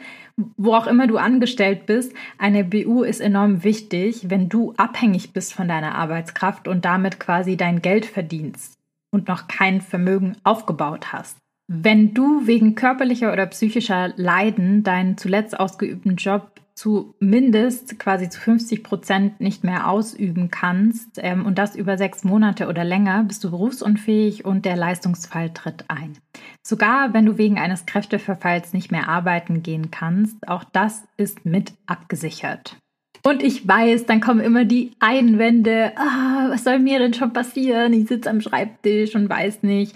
wo 0.56 0.74
auch 0.74 0.86
immer 0.86 1.08
du 1.08 1.18
angestellt 1.18 1.88
bist. 1.88 2.14
Eine 2.38 2.64
BU 2.64 3.02
ist 3.02 3.22
enorm 3.22 3.64
wichtig, 3.64 4.30
wenn 4.30 4.50
du 4.50 4.74
abhängig 4.78 5.34
bist 5.34 5.54
von 5.54 5.68
deiner 5.68 5.96
Arbeitskraft 5.96 6.68
und 6.68 6.86
damit 6.86 7.20
quasi 7.20 7.58
dein 7.58 7.82
Geld 7.82 8.06
verdienst 8.06 8.76
und 9.12 9.28
noch 9.28 9.48
kein 9.48 9.82
Vermögen 9.82 10.38
aufgebaut 10.44 11.12
hast. 11.12 11.38
Wenn 11.68 12.14
du 12.14 12.46
wegen 12.46 12.76
körperlicher 12.76 13.34
oder 13.34 13.48
psychischer 13.48 14.14
Leiden 14.16 14.84
deinen 14.84 15.18
zuletzt 15.18 15.60
ausgeübten 15.60 16.18
Job 16.18 16.52
zumindest 16.76 17.98
quasi 17.98 18.30
zu 18.30 18.40
50 18.40 18.84
Prozent 18.84 19.40
nicht 19.40 19.64
mehr 19.64 19.90
ausüben 19.90 20.52
kannst 20.52 21.18
ähm, 21.18 21.46
und 21.46 21.58
das 21.58 21.76
über 21.76 21.98
sechs 21.98 22.24
Monate 22.24 22.68
oder 22.68 22.84
länger, 22.84 23.24
bist 23.24 23.44
du 23.44 23.52
berufsunfähig 23.52 24.44
und 24.44 24.66
der 24.66 24.76
Leistungsfall 24.76 25.52
tritt 25.54 25.86
ein. 25.88 26.18
Sogar 26.62 27.14
wenn 27.14 27.26
du 27.26 27.38
wegen 27.38 27.58
eines 27.58 27.86
Kräfteverfalls 27.86 28.74
nicht 28.74 28.92
mehr 28.92 29.08
arbeiten 29.08 29.64
gehen 29.64 29.90
kannst, 29.90 30.48
auch 30.50 30.66
das 30.66 31.04
ist 31.16 31.46
mit 31.46 31.74
abgesichert. 31.86 32.78
Und 33.24 33.42
ich 33.42 33.68
weiß, 33.68 34.06
dann 34.06 34.22
kommen 34.22 34.42
immer 34.42 34.66
die 34.66 34.92
Einwände, 35.00 35.94
ah, 35.96 36.50
was 36.50 36.64
soll 36.64 36.78
mir 36.78 37.00
denn 37.00 37.14
schon 37.14 37.34
passieren? 37.34 37.94
Ich 37.94 38.08
sitze 38.08 38.30
am 38.30 38.42
Schreibtisch 38.42 39.16
und 39.16 39.30
weiß 39.30 39.64
nicht. 39.64 39.96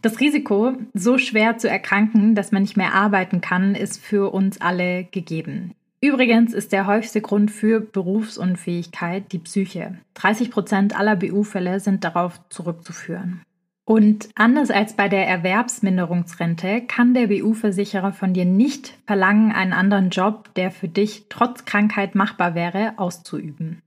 Das 0.00 0.18
Risiko, 0.18 0.72
so 0.94 1.18
schwer 1.18 1.58
zu 1.58 1.68
erkranken, 1.68 2.34
dass 2.34 2.52
man 2.52 2.62
nicht 2.62 2.78
mehr 2.78 2.94
arbeiten 2.94 3.42
kann, 3.42 3.74
ist 3.74 4.02
für 4.02 4.32
uns 4.32 4.60
alle 4.62 5.04
gegeben. 5.04 5.74
Übrigens 6.02 6.54
ist 6.54 6.72
der 6.72 6.86
häufigste 6.86 7.20
Grund 7.20 7.50
für 7.50 7.80
Berufsunfähigkeit 7.80 9.32
die 9.32 9.38
Psyche. 9.38 9.98
30 10.14 10.50
Prozent 10.50 10.98
aller 10.98 11.16
BU-Fälle 11.16 11.78
sind 11.78 12.04
darauf 12.04 12.40
zurückzuführen. 12.48 13.42
Und 13.84 14.30
anders 14.34 14.70
als 14.70 14.94
bei 14.94 15.08
der 15.08 15.26
Erwerbsminderungsrente 15.26 16.82
kann 16.82 17.12
der 17.12 17.26
BU-Versicherer 17.26 18.12
von 18.12 18.32
dir 18.32 18.44
nicht 18.44 18.96
verlangen, 19.06 19.52
einen 19.52 19.72
anderen 19.72 20.10
Job, 20.10 20.54
der 20.54 20.70
für 20.70 20.88
dich 20.88 21.26
trotz 21.28 21.64
Krankheit 21.64 22.14
machbar 22.14 22.54
wäre, 22.54 22.94
auszuüben. 22.96 23.82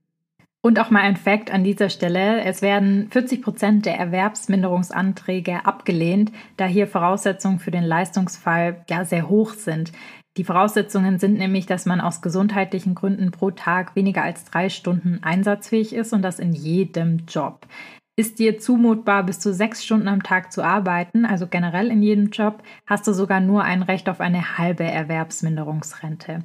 Und 0.62 0.80
auch 0.80 0.92
mal 0.92 1.02
ein 1.02 1.18
Fakt 1.18 1.52
an 1.52 1.64
dieser 1.64 1.90
Stelle. 1.90 2.42
Es 2.44 2.62
werden 2.62 3.10
40 3.12 3.42
Prozent 3.42 3.86
der 3.86 3.98
Erwerbsminderungsanträge 3.98 5.66
abgelehnt, 5.66 6.32
da 6.58 6.66
hier 6.66 6.88
Voraussetzungen 6.88 7.60
für 7.60 7.72
den 7.72 7.84
Leistungsfall 7.84 8.84
ja 8.90 9.04
sehr 9.06 9.30
hoch 9.30 9.54
sind. 9.54 9.92
Die 10.36 10.44
Voraussetzungen 10.44 11.20
sind 11.20 11.38
nämlich, 11.38 11.68
dass 11.68 11.86
man 11.86 12.02
aus 12.02 12.22
gesundheitlichen 12.22 12.96
Gründen 12.96 13.30
pro 13.30 13.52
Tag 13.52 13.96
weniger 13.96 14.24
als 14.24 14.46
drei 14.46 14.70
Stunden 14.70 15.20
einsatzfähig 15.22 15.94
ist 15.94 16.12
und 16.12 16.24
das 16.24 16.40
in 16.40 16.54
jedem 16.54 17.26
Job. 17.28 17.68
Ist 18.16 18.40
dir 18.40 18.60
zumutbar, 18.60 19.24
bis 19.24 19.40
zu 19.40 19.54
sechs 19.54 19.84
Stunden 19.84 20.08
am 20.08 20.22
Tag 20.24 20.52
zu 20.52 20.64
arbeiten, 20.64 21.26
also 21.26 21.48
generell 21.48 21.90
in 21.90 22.02
jedem 22.02 22.30
Job, 22.30 22.64
hast 22.86 23.08
du 23.08 23.14
sogar 23.14 23.40
nur 23.40 23.64
ein 23.64 23.84
Recht 23.84 24.10
auf 24.10 24.22
eine 24.22 24.58
halbe 24.58 24.84
Erwerbsminderungsrente. 24.84 26.44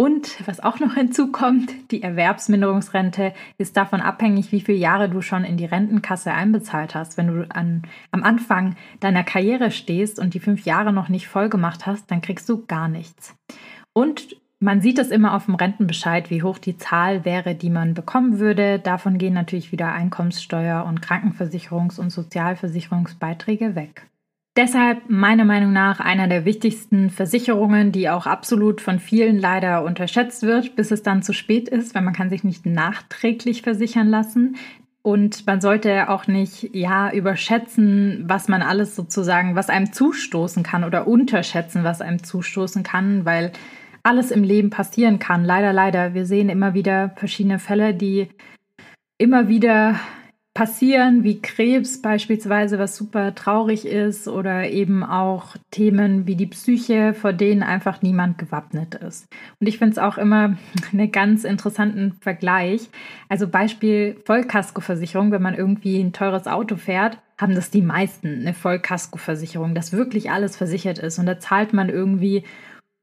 Und 0.00 0.48
was 0.48 0.60
auch 0.60 0.80
noch 0.80 0.94
hinzukommt, 0.94 1.74
die 1.90 2.02
Erwerbsminderungsrente 2.02 3.34
ist 3.58 3.76
davon 3.76 4.00
abhängig, 4.00 4.50
wie 4.50 4.62
viele 4.62 4.78
Jahre 4.78 5.10
du 5.10 5.20
schon 5.20 5.44
in 5.44 5.58
die 5.58 5.66
Rentenkasse 5.66 6.32
einbezahlt 6.32 6.94
hast. 6.94 7.18
Wenn 7.18 7.26
du 7.26 7.46
an, 7.50 7.82
am 8.10 8.22
Anfang 8.22 8.76
deiner 9.00 9.24
Karriere 9.24 9.70
stehst 9.70 10.18
und 10.18 10.32
die 10.32 10.40
fünf 10.40 10.64
Jahre 10.64 10.94
noch 10.94 11.10
nicht 11.10 11.28
voll 11.28 11.50
gemacht 11.50 11.84
hast, 11.84 12.10
dann 12.10 12.22
kriegst 12.22 12.48
du 12.48 12.64
gar 12.64 12.88
nichts. 12.88 13.36
Und 13.92 14.36
man 14.58 14.80
sieht 14.80 14.98
es 14.98 15.10
immer 15.10 15.34
auf 15.34 15.44
dem 15.44 15.54
Rentenbescheid, 15.54 16.30
wie 16.30 16.42
hoch 16.42 16.56
die 16.56 16.78
Zahl 16.78 17.26
wäre, 17.26 17.54
die 17.54 17.68
man 17.68 17.92
bekommen 17.92 18.38
würde. 18.38 18.78
Davon 18.78 19.18
gehen 19.18 19.34
natürlich 19.34 19.70
wieder 19.70 19.92
Einkommenssteuer 19.92 20.86
und 20.86 21.04
Krankenversicherungs- 21.04 22.00
und 22.00 22.08
Sozialversicherungsbeiträge 22.08 23.74
weg. 23.74 24.09
Deshalb 24.60 25.08
meiner 25.08 25.46
Meinung 25.46 25.72
nach 25.72 26.00
einer 26.00 26.28
der 26.28 26.44
wichtigsten 26.44 27.08
Versicherungen, 27.08 27.92
die 27.92 28.10
auch 28.10 28.26
absolut 28.26 28.82
von 28.82 28.98
vielen 28.98 29.38
leider 29.38 29.82
unterschätzt 29.84 30.42
wird, 30.42 30.76
bis 30.76 30.90
es 30.90 31.02
dann 31.02 31.22
zu 31.22 31.32
spät 31.32 31.70
ist, 31.70 31.94
weil 31.94 32.02
man 32.02 32.12
kann 32.12 32.28
sich 32.28 32.44
nicht 32.44 32.66
nachträglich 32.66 33.62
versichern 33.62 34.08
lassen. 34.08 34.56
Und 35.00 35.46
man 35.46 35.62
sollte 35.62 36.10
auch 36.10 36.26
nicht, 36.26 36.74
ja, 36.74 37.10
überschätzen, 37.10 38.24
was 38.26 38.48
man 38.48 38.60
alles 38.60 38.94
sozusagen, 38.94 39.54
was 39.54 39.70
einem 39.70 39.94
zustoßen 39.94 40.62
kann 40.62 40.84
oder 40.84 41.06
unterschätzen, 41.06 41.82
was 41.82 42.02
einem 42.02 42.22
zustoßen 42.22 42.82
kann, 42.82 43.24
weil 43.24 43.52
alles 44.02 44.30
im 44.30 44.44
Leben 44.44 44.68
passieren 44.68 45.18
kann. 45.18 45.42
Leider, 45.42 45.72
leider. 45.72 46.12
Wir 46.12 46.26
sehen 46.26 46.50
immer 46.50 46.74
wieder 46.74 47.12
verschiedene 47.16 47.60
Fälle, 47.60 47.94
die 47.94 48.28
immer 49.16 49.48
wieder 49.48 49.98
passieren, 50.54 51.22
wie 51.22 51.40
Krebs 51.40 52.02
beispielsweise, 52.02 52.78
was 52.78 52.96
super 52.96 53.34
traurig 53.34 53.86
ist, 53.86 54.26
oder 54.26 54.68
eben 54.68 55.04
auch 55.04 55.56
Themen 55.70 56.26
wie 56.26 56.34
die 56.34 56.46
Psyche, 56.46 57.14
vor 57.14 57.32
denen 57.32 57.62
einfach 57.62 58.02
niemand 58.02 58.38
gewappnet 58.38 58.96
ist. 58.96 59.28
Und 59.60 59.68
ich 59.68 59.78
finde 59.78 59.92
es 59.92 59.98
auch 59.98 60.18
immer 60.18 60.56
einen 60.92 61.12
ganz 61.12 61.44
interessanten 61.44 62.12
Vergleich. 62.20 62.88
Also 63.28 63.46
Beispiel 63.46 64.16
Vollkaskoversicherung, 64.24 65.30
wenn 65.30 65.42
man 65.42 65.54
irgendwie 65.54 66.00
ein 66.00 66.12
teures 66.12 66.46
Auto 66.46 66.76
fährt, 66.76 67.18
haben 67.38 67.54
das 67.54 67.70
die 67.70 67.82
meisten 67.82 68.40
eine 68.40 68.52
Vollkaskoversicherung, 68.52 69.74
dass 69.74 69.92
wirklich 69.92 70.30
alles 70.30 70.56
versichert 70.56 70.98
ist. 70.98 71.18
Und 71.18 71.26
da 71.26 71.38
zahlt 71.38 71.72
man 71.72 71.88
irgendwie 71.88 72.44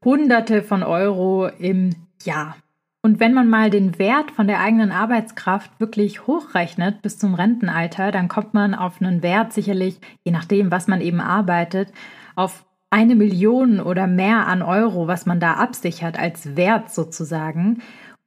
Hunderte 0.04 0.62
von 0.62 0.84
Euro 0.84 1.48
im 1.48 1.96
Jahr. 2.24 2.56
Und 3.02 3.20
wenn 3.20 3.34
man 3.34 3.50
mal 3.50 3.70
den 3.70 4.00
Wert 4.00 4.32
von 4.32 4.48
der 4.48 4.60
eigenen 4.60 4.92
Arbeitskraft 4.92 5.80
wirklich 5.80 6.28
hochrechnet 6.28 7.02
bis 7.02 7.18
zum 7.18 7.36
Rentenalter, 7.36 8.12
dann 8.12 8.28
kommt 8.28 8.54
man 8.54 8.74
auf 8.74 9.02
einen 9.02 9.22
Wert 9.22 9.54
sicherlich, 9.54 10.00
je 10.24 10.32
nachdem, 10.32 10.72
was 10.72 10.88
man 10.88 11.02
eben 11.02 11.22
arbeitet, 11.22 11.92
auf 12.36 12.66
eine 12.90 13.16
Million 13.16 13.80
oder 13.80 14.08
mehr 14.08 14.48
an 14.48 14.62
Euro, 14.62 15.08
was 15.08 15.26
man 15.26 15.40
da 15.40 15.54
absichert 15.54 16.18
als 16.18 16.56
Wert 16.56 16.92
sozusagen. 16.92 17.82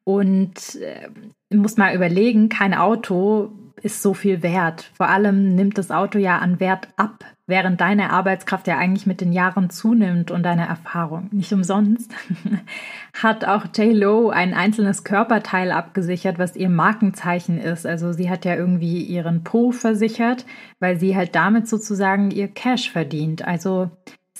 Und 0.05 0.77
äh, 0.77 1.09
muss 1.55 1.77
mal 1.77 1.95
überlegen, 1.95 2.49
kein 2.49 2.75
Auto 2.75 3.53
ist 3.83 4.03
so 4.03 4.15
viel 4.15 4.43
wert. 4.43 4.91
Vor 4.95 5.09
allem 5.09 5.55
nimmt 5.55 5.79
das 5.79 5.91
Auto 5.91 6.19
ja 6.19 6.39
an 6.39 6.61
Wert 6.61 6.89
ab, 6.97 7.25
während 7.47 7.81
deine 7.81 8.11
Arbeitskraft 8.11 8.67
ja 8.67 8.79
eigentlich 8.79 9.07
mit 9.07 9.21
den 9.21 9.33
Jahren 9.33 9.71
zunimmt 9.71 10.31
und 10.31 10.43
deine 10.45 10.67
Erfahrung. 10.67 11.29
Nicht 11.33 11.53
umsonst 11.53 12.13
hat 13.23 13.45
auch 13.45 13.67
J-Lo 13.75 14.31
ein 14.31 14.55
einzelnes 14.55 15.05
Körperteil 15.05 15.73
abgesichert, 15.73 16.39
was 16.39 16.57
ihr 16.57 16.69
Markenzeichen 16.69 17.59
ist. 17.59 17.87
Also 17.87 18.13
sie 18.13 18.31
hat 18.31 18.45
ja 18.45 18.55
irgendwie 18.55 19.03
ihren 19.03 19.45
Po 19.45 19.73
versichert, 19.73 20.47
weil 20.79 20.99
sie 20.99 21.17
halt 21.17 21.35
damit 21.35 21.69
sozusagen 21.69 22.31
ihr 22.31 22.49
Cash 22.49 22.91
verdient. 22.91 23.47
Also 23.47 23.91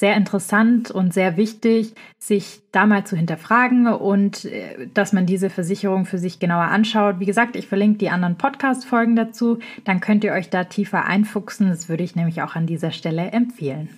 sehr 0.01 0.17
interessant 0.17 0.91
und 0.91 1.13
sehr 1.13 1.37
wichtig, 1.37 1.95
sich 2.19 2.63
da 2.73 2.87
mal 2.87 3.05
zu 3.05 3.17
hinterfragen 3.17 3.87
und 3.87 4.47
äh, 4.47 4.89
dass 4.95 5.13
man 5.13 5.27
diese 5.27 5.51
Versicherung 5.51 6.07
für 6.07 6.17
sich 6.17 6.39
genauer 6.39 6.65
anschaut. 6.65 7.21
Wie 7.21 7.27
gesagt, 7.27 7.55
ich 7.55 7.69
verlinke 7.69 7.99
die 7.99 8.09
anderen 8.09 8.37
Podcast-Folgen 8.37 9.15
dazu. 9.15 9.59
Dann 9.85 10.01
könnt 10.01 10.25
ihr 10.25 10.33
euch 10.33 10.49
da 10.49 10.65
tiefer 10.65 11.05
einfuchsen. 11.05 11.69
Das 11.69 11.91
würde 11.91 12.03
ich 12.03 12.17
nämlich 12.17 12.41
auch 12.41 12.57
an 12.57 12.67
dieser 12.67 12.93
Stelle 12.93 13.31
empfehlen. 13.31 13.91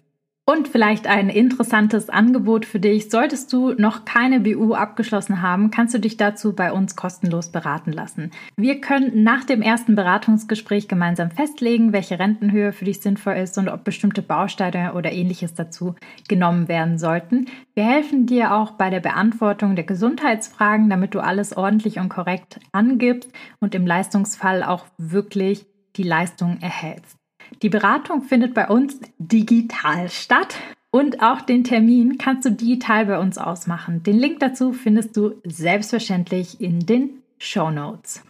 Und 0.45 0.67
vielleicht 0.67 1.07
ein 1.07 1.29
interessantes 1.29 2.11
Angebot 2.11 2.67
für 2.67 2.81
dich. 2.81 3.11
Solltest 3.11 3.53
du 3.53 3.75
noch 3.75 4.05
keine 4.05 4.41
BU 4.41 4.75
abgeschlossen 4.75 5.41
haben, 5.41 5.71
kannst 5.71 5.95
du 5.95 6.01
dich 6.01 6.17
dazu 6.17 6.53
bei 6.53 6.73
uns 6.73 6.97
kostenlos 6.97 7.53
beraten 7.53 7.93
lassen. 7.93 8.33
Wir 8.57 8.81
können 8.81 9.23
nach 9.23 9.45
dem 9.45 9.63
ersten 9.63 9.95
Beratungsgespräch 9.95 10.89
gemeinsam 10.89 11.31
festlegen, 11.31 11.93
welche 11.93 12.19
Rentenhöhe 12.19 12.73
für 12.73 12.87
dich 12.87 13.01
sinnvoll 13.01 13.35
ist 13.35 13.57
und 13.57 13.69
ob 13.69 13.85
bestimmte 13.85 14.21
Bausteine 14.21 14.95
oder 14.95 15.13
ähnliches 15.13 15.55
dazu 15.55 15.95
genommen 16.27 16.67
werden 16.67 16.99
sollten. 16.99 17.47
Wir 17.75 17.85
helfen 17.85 18.27
dir 18.27 18.53
auch 18.53 18.73
bei 18.73 18.91
der 18.91 19.01
Beantwortung 19.01 19.77
der 19.77 19.85
Gesundheitsfragen, 19.85 20.91
damit 20.91 21.15
du 21.15 21.21
alles 21.21 21.57
ordentlich 21.57 22.01
und 22.01 22.09
korrekt 22.09 22.59
angibst 22.73 23.31
und 23.61 23.77
im 23.77 23.87
Leistungsfall 23.87 24.65
auch 24.65 24.87
wirklich 24.99 25.67
die 25.95 26.03
Leistung 26.03 26.59
erhältst. 26.61 27.22
Die 27.61 27.69
Beratung 27.69 28.23
findet 28.23 28.55
bei 28.55 28.69
uns 28.69 28.99
digital 29.19 30.09
statt 30.09 30.57
und 30.91 31.23
auch 31.23 31.41
den 31.41 31.65
Termin 31.65 32.19
kannst 32.19 32.45
du 32.45 32.51
digital 32.51 33.07
bei 33.07 33.19
uns 33.19 33.39
ausmachen. 33.39 34.03
Den 34.03 34.19
Link 34.19 34.41
dazu 34.41 34.73
findest 34.73 35.17
du 35.17 35.41
selbstverständlich 35.45 36.61
in 36.61 36.81
den 36.81 37.23
Show 37.39 37.71
Notes. 37.71 38.23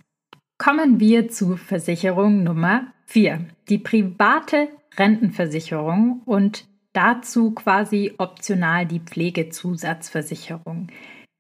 Kommen 0.59 1.01
wir 1.01 1.29
zu 1.29 1.57
Versicherung 1.57 2.45
Nummer 2.45 2.93
4, 3.07 3.47
die 3.69 3.79
private 3.79 4.69
Rentenversicherung 4.97 6.23
und 6.25 6.67
dazu 6.93 7.51
quasi 7.51 8.15
optional 8.19 8.87
die 8.87 9.01
Pflegezusatzversicherung. 9.01 10.89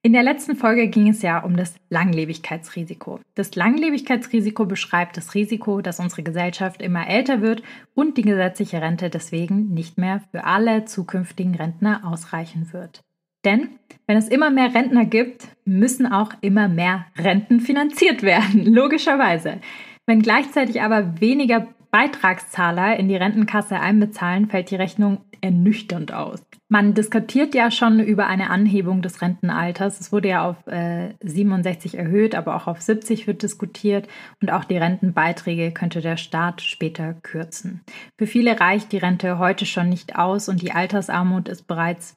In 0.05 0.13
der 0.13 0.25
letzten 0.25 0.57
Folge 0.57 0.89
ging 0.89 1.09
es 1.09 1.23
ja 1.23 1.39
um 1.39 1.57
das 1.57 1.77
Langlebigkeitsrisiko. 1.89 3.21
Das 3.37 3.55
Langlebigkeitsrisiko 3.55 4.67
beschreibt 4.67 5.17
das 5.17 5.37
Risiko, 5.37 5.81
dass 5.81 6.01
unsere 6.01 6.25
Gesellschaft 6.25 6.83
immer 6.83 7.07
älter 7.07 7.41
wird 7.41 7.63
und 7.95 8.17
die 8.17 8.23
gesetzliche 8.23 8.83
Rente 8.83 9.11
deswegen 9.11 9.73
nicht 9.73 9.99
mehr 9.99 10.21
für 10.33 10.43
alle 10.43 10.87
zukünftigen 10.87 11.55
Rentner 11.55 12.01
ausreichen 12.05 12.73
wird. 12.73 13.05
Denn 13.45 13.69
wenn 14.09 14.17
es 14.17 14.27
immer 14.27 14.51
mehr 14.51 14.75
Rentner 14.75 15.05
gibt, 15.05 15.47
müssen 15.65 16.07
auch 16.11 16.33
immer 16.41 16.67
mehr 16.67 17.07
Renten 17.17 17.61
finanziert 17.61 18.25
werden, 18.25 18.65
logischerweise. 18.75 19.61
Wenn 20.07 20.21
gleichzeitig 20.21 20.83
aber 20.83 21.21
weniger 21.21 21.69
Beitragszahler 21.93 22.97
in 22.97 23.09
die 23.09 23.17
Rentenkasse 23.17 23.79
einbezahlen, 23.79 24.49
fällt 24.49 24.71
die 24.71 24.77
Rechnung 24.77 25.19
ernüchternd 25.43 26.13
aus. 26.13 26.43
Man 26.71 26.95
diskutiert 26.95 27.55
ja 27.55 27.71
schon 27.71 28.01
über 28.01 28.27
eine 28.27 28.49
Anhebung 28.49 29.03
des 29.03 29.21
Rentenalters. 29.21 30.01
Es 30.01 30.11
wurde 30.11 30.29
ja 30.29 30.49
auf 30.49 30.67
äh, 30.67 31.15
67 31.23 31.99
erhöht, 31.99 32.35
aber 32.35 32.57
auch 32.57 32.67
auf 32.67 32.81
70 32.81 33.27
wird 33.27 33.43
diskutiert 33.43 34.09
und 34.41 34.51
auch 34.51 34.65
die 34.65 34.79
Rentenbeiträge 34.79 35.73
könnte 35.73 36.01
der 36.01 36.17
Staat 36.17 36.63
später 36.63 37.13
kürzen. 37.23 37.83
Für 38.19 38.27
viele 38.27 38.59
reicht 38.59 38.93
die 38.93 38.99
Rente 38.99 39.39
heute 39.39 39.67
schon 39.67 39.91
nicht 39.91 40.17
aus 40.17 40.49
und 40.49 40.63
die 40.63 40.73
Altersarmut 40.73 41.49
ist 41.49 41.67
bereits 41.67 42.17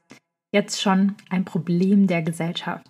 jetzt 0.54 0.82
schon 0.82 1.16
ein 1.30 1.44
Problem 1.44 2.08
der 2.08 2.22
Gesellschaft. 2.22 2.88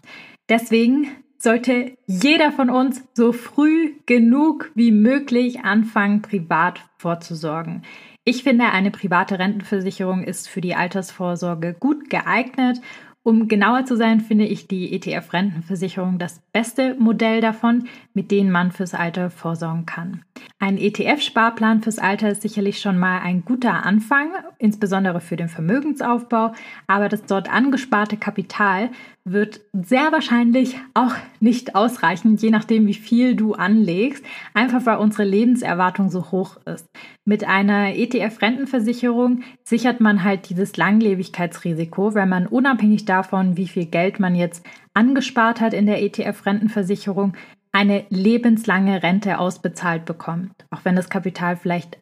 Deswegen 0.49 1.07
sollte 1.45 1.95
jeder 2.07 2.51
von 2.51 2.69
uns 2.69 3.03
so 3.13 3.31
früh 3.31 3.93
genug 4.07 4.71
wie 4.73 4.91
möglich 4.91 5.59
anfangen, 5.63 6.23
privat 6.23 6.81
vorzusorgen. 6.97 7.83
Ich 8.25 8.41
finde, 8.43 8.65
eine 8.71 8.89
private 8.89 9.37
Rentenversicherung 9.37 10.23
ist 10.23 10.49
für 10.49 10.59
die 10.59 10.73
Altersvorsorge 10.73 11.75
gut 11.79 12.09
geeignet. 12.09 12.81
Um 13.21 13.47
genauer 13.47 13.85
zu 13.85 13.95
sein, 13.95 14.21
finde 14.21 14.45
ich 14.45 14.67
die 14.67 14.93
ETF-Rentenversicherung 14.93 16.17
das 16.19 16.41
beste 16.51 16.95
Modell 16.95 17.41
davon, 17.41 17.87
mit 18.13 18.31
denen 18.31 18.51
man 18.51 18.71
fürs 18.71 18.93
Alter 18.93 19.29
vorsorgen 19.29 19.85
kann. 19.85 20.23
Ein 20.59 20.77
ETF-Sparplan 20.77 21.81
fürs 21.81 21.99
Alter 21.99 22.29
ist 22.29 22.41
sicherlich 22.41 22.79
schon 22.81 22.97
mal 22.97 23.19
ein 23.19 23.45
guter 23.45 23.85
Anfang, 23.85 24.29
insbesondere 24.57 25.21
für 25.21 25.37
den 25.37 25.49
Vermögensaufbau, 25.49 26.53
aber 26.87 27.09
das 27.09 27.25
dort 27.25 27.51
angesparte 27.51 28.17
Kapital 28.17 28.89
wird 29.27 29.61
sehr 29.73 30.11
wahrscheinlich 30.11 30.75
auch 30.93 31.15
nicht 31.39 31.75
ausreichen, 31.75 32.37
je 32.37 32.51
nachdem, 32.51 32.85
wie 32.85 32.93
viel 32.93 33.35
du 33.35 33.53
anlegst, 33.53 34.23
einfach 34.53 34.85
weil 34.85 34.97
unsere 34.97 35.23
Lebenserwartung 35.23 36.09
so 36.09 36.31
hoch 36.31 36.57
ist. 36.65 36.87
Mit 37.25 37.43
einer 37.43 37.95
ETF-Rentenversicherung 37.95 39.41
sichert 39.63 39.99
man 39.99 40.23
halt 40.23 40.49
dieses 40.49 40.77
Langlebigkeitsrisiko, 40.77 42.13
weil 42.13 42.27
man 42.27 42.45
unabhängig 42.45 43.05
davon, 43.05 43.57
wie 43.57 43.67
viel 43.67 43.87
Geld 43.87 44.19
man 44.19 44.35
jetzt 44.35 44.63
angespart 44.93 45.59
hat 45.59 45.73
in 45.73 45.87
der 45.87 46.03
ETF-Rentenversicherung, 46.03 47.33
eine 47.71 48.05
lebenslange 48.09 49.01
Rente 49.01 49.39
ausbezahlt 49.39 50.05
bekommt, 50.05 50.53
auch 50.69 50.85
wenn 50.85 50.95
das 50.95 51.09
Kapital 51.09 51.57
vielleicht 51.57 51.97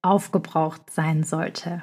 aufgebraucht 0.00 0.90
sein 0.90 1.22
sollte. 1.22 1.82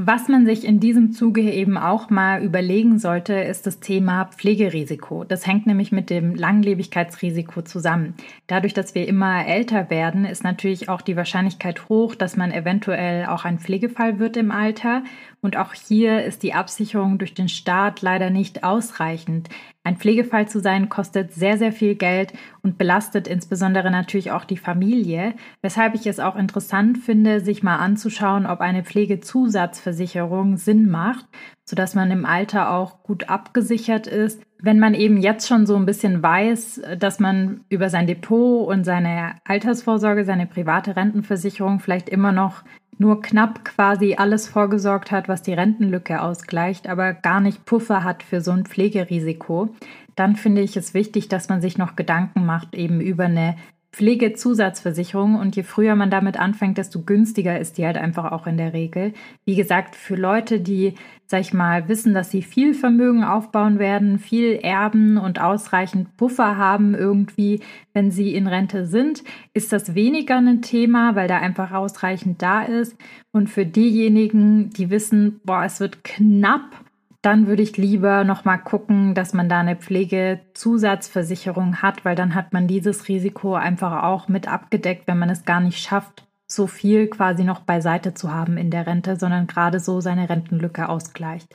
Was 0.00 0.28
man 0.28 0.46
sich 0.46 0.64
in 0.64 0.78
diesem 0.78 1.10
Zuge 1.10 1.40
eben 1.40 1.76
auch 1.76 2.08
mal 2.08 2.40
überlegen 2.44 3.00
sollte, 3.00 3.34
ist 3.34 3.66
das 3.66 3.80
Thema 3.80 4.26
Pflegerisiko. 4.26 5.24
Das 5.24 5.44
hängt 5.44 5.66
nämlich 5.66 5.90
mit 5.90 6.08
dem 6.08 6.36
Langlebigkeitsrisiko 6.36 7.62
zusammen. 7.62 8.14
Dadurch, 8.46 8.74
dass 8.74 8.94
wir 8.94 9.08
immer 9.08 9.44
älter 9.44 9.90
werden, 9.90 10.24
ist 10.24 10.44
natürlich 10.44 10.88
auch 10.88 11.00
die 11.00 11.16
Wahrscheinlichkeit 11.16 11.88
hoch, 11.88 12.14
dass 12.14 12.36
man 12.36 12.52
eventuell 12.52 13.26
auch 13.26 13.44
ein 13.44 13.58
Pflegefall 13.58 14.20
wird 14.20 14.36
im 14.36 14.52
Alter. 14.52 15.02
Und 15.40 15.56
auch 15.56 15.74
hier 15.74 16.22
ist 16.22 16.44
die 16.44 16.54
Absicherung 16.54 17.18
durch 17.18 17.34
den 17.34 17.48
Staat 17.48 18.00
leider 18.00 18.30
nicht 18.30 18.62
ausreichend. 18.62 19.48
Ein 19.88 19.96
Pflegefall 19.96 20.46
zu 20.46 20.60
sein 20.60 20.90
kostet 20.90 21.32
sehr, 21.32 21.56
sehr 21.56 21.72
viel 21.72 21.94
Geld 21.94 22.34
und 22.60 22.76
belastet 22.76 23.26
insbesondere 23.26 23.90
natürlich 23.90 24.32
auch 24.32 24.44
die 24.44 24.58
Familie, 24.58 25.32
weshalb 25.62 25.94
ich 25.94 26.06
es 26.06 26.20
auch 26.20 26.36
interessant 26.36 26.98
finde, 26.98 27.40
sich 27.40 27.62
mal 27.62 27.76
anzuschauen, 27.76 28.44
ob 28.44 28.60
eine 28.60 28.84
Pflegezusatzversicherung 28.84 30.58
Sinn 30.58 30.90
macht, 30.90 31.24
sodass 31.64 31.94
man 31.94 32.10
im 32.10 32.26
Alter 32.26 32.70
auch 32.70 33.02
gut 33.02 33.30
abgesichert 33.30 34.06
ist. 34.06 34.42
Wenn 34.60 34.78
man 34.78 34.92
eben 34.92 35.16
jetzt 35.16 35.48
schon 35.48 35.64
so 35.64 35.74
ein 35.76 35.86
bisschen 35.86 36.22
weiß, 36.22 36.82
dass 36.98 37.18
man 37.18 37.64
über 37.70 37.88
sein 37.88 38.06
Depot 38.06 38.68
und 38.68 38.84
seine 38.84 39.36
Altersvorsorge, 39.46 40.26
seine 40.26 40.46
private 40.46 40.96
Rentenversicherung 40.96 41.80
vielleicht 41.80 42.10
immer 42.10 42.32
noch 42.32 42.62
nur 42.98 43.22
knapp 43.22 43.64
quasi 43.64 44.14
alles 44.16 44.48
vorgesorgt 44.48 45.10
hat, 45.10 45.28
was 45.28 45.42
die 45.42 45.54
Rentenlücke 45.54 46.20
ausgleicht, 46.20 46.88
aber 46.88 47.14
gar 47.14 47.40
nicht 47.40 47.64
Puffer 47.64 48.04
hat 48.04 48.22
für 48.22 48.40
so 48.40 48.50
ein 48.50 48.66
Pflegerisiko, 48.66 49.70
dann 50.16 50.36
finde 50.36 50.62
ich 50.62 50.76
es 50.76 50.94
wichtig, 50.94 51.28
dass 51.28 51.48
man 51.48 51.60
sich 51.60 51.78
noch 51.78 51.96
Gedanken 51.96 52.44
macht 52.44 52.74
eben 52.74 53.00
über 53.00 53.24
eine 53.24 53.56
Pflegezusatzversicherung 53.98 55.34
und 55.34 55.56
je 55.56 55.64
früher 55.64 55.96
man 55.96 56.08
damit 56.08 56.38
anfängt, 56.38 56.78
desto 56.78 57.02
günstiger 57.02 57.58
ist 57.58 57.78
die 57.78 57.84
halt 57.84 57.98
einfach 57.98 58.30
auch 58.30 58.46
in 58.46 58.56
der 58.56 58.72
Regel. 58.72 59.12
Wie 59.44 59.56
gesagt, 59.56 59.96
für 59.96 60.14
Leute, 60.14 60.60
die, 60.60 60.94
sag 61.26 61.40
ich 61.40 61.52
mal, 61.52 61.88
wissen, 61.88 62.14
dass 62.14 62.30
sie 62.30 62.42
viel 62.42 62.74
Vermögen 62.74 63.24
aufbauen 63.24 63.80
werden, 63.80 64.20
viel 64.20 64.60
erben 64.62 65.18
und 65.18 65.40
ausreichend 65.40 66.16
Puffer 66.16 66.56
haben 66.56 66.94
irgendwie, 66.94 67.60
wenn 67.92 68.12
sie 68.12 68.36
in 68.36 68.46
Rente 68.46 68.86
sind, 68.86 69.24
ist 69.52 69.72
das 69.72 69.96
weniger 69.96 70.36
ein 70.36 70.62
Thema, 70.62 71.16
weil 71.16 71.26
da 71.26 71.38
einfach 71.38 71.72
ausreichend 71.72 72.40
da 72.40 72.62
ist. 72.62 72.96
Und 73.32 73.50
für 73.50 73.66
diejenigen, 73.66 74.70
die 74.70 74.90
wissen, 74.90 75.40
boah, 75.44 75.64
es 75.64 75.80
wird 75.80 76.04
knapp, 76.04 76.84
dann 77.22 77.48
würde 77.48 77.62
ich 77.62 77.76
lieber 77.76 78.24
noch 78.24 78.44
mal 78.44 78.58
gucken, 78.58 79.14
dass 79.14 79.32
man 79.32 79.48
da 79.48 79.60
eine 79.60 79.76
Pflegezusatzversicherung 79.76 81.82
hat, 81.82 82.04
weil 82.04 82.14
dann 82.14 82.34
hat 82.34 82.52
man 82.52 82.68
dieses 82.68 83.08
Risiko 83.08 83.54
einfach 83.54 84.04
auch 84.04 84.28
mit 84.28 84.46
abgedeckt, 84.46 85.08
wenn 85.08 85.18
man 85.18 85.30
es 85.30 85.44
gar 85.44 85.60
nicht 85.60 85.78
schafft, 85.78 86.26
so 86.46 86.66
viel 86.66 87.08
quasi 87.08 87.44
noch 87.44 87.60
beiseite 87.60 88.14
zu 88.14 88.32
haben 88.32 88.56
in 88.56 88.70
der 88.70 88.86
Rente, 88.86 89.16
sondern 89.16 89.46
gerade 89.46 89.80
so 89.80 90.00
seine 90.00 90.28
Rentenlücke 90.28 90.88
ausgleicht. 90.88 91.48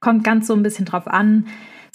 Kommt 0.00 0.24
ganz 0.24 0.46
so 0.46 0.54
ein 0.54 0.62
bisschen 0.62 0.86
drauf 0.86 1.08
an, 1.08 1.46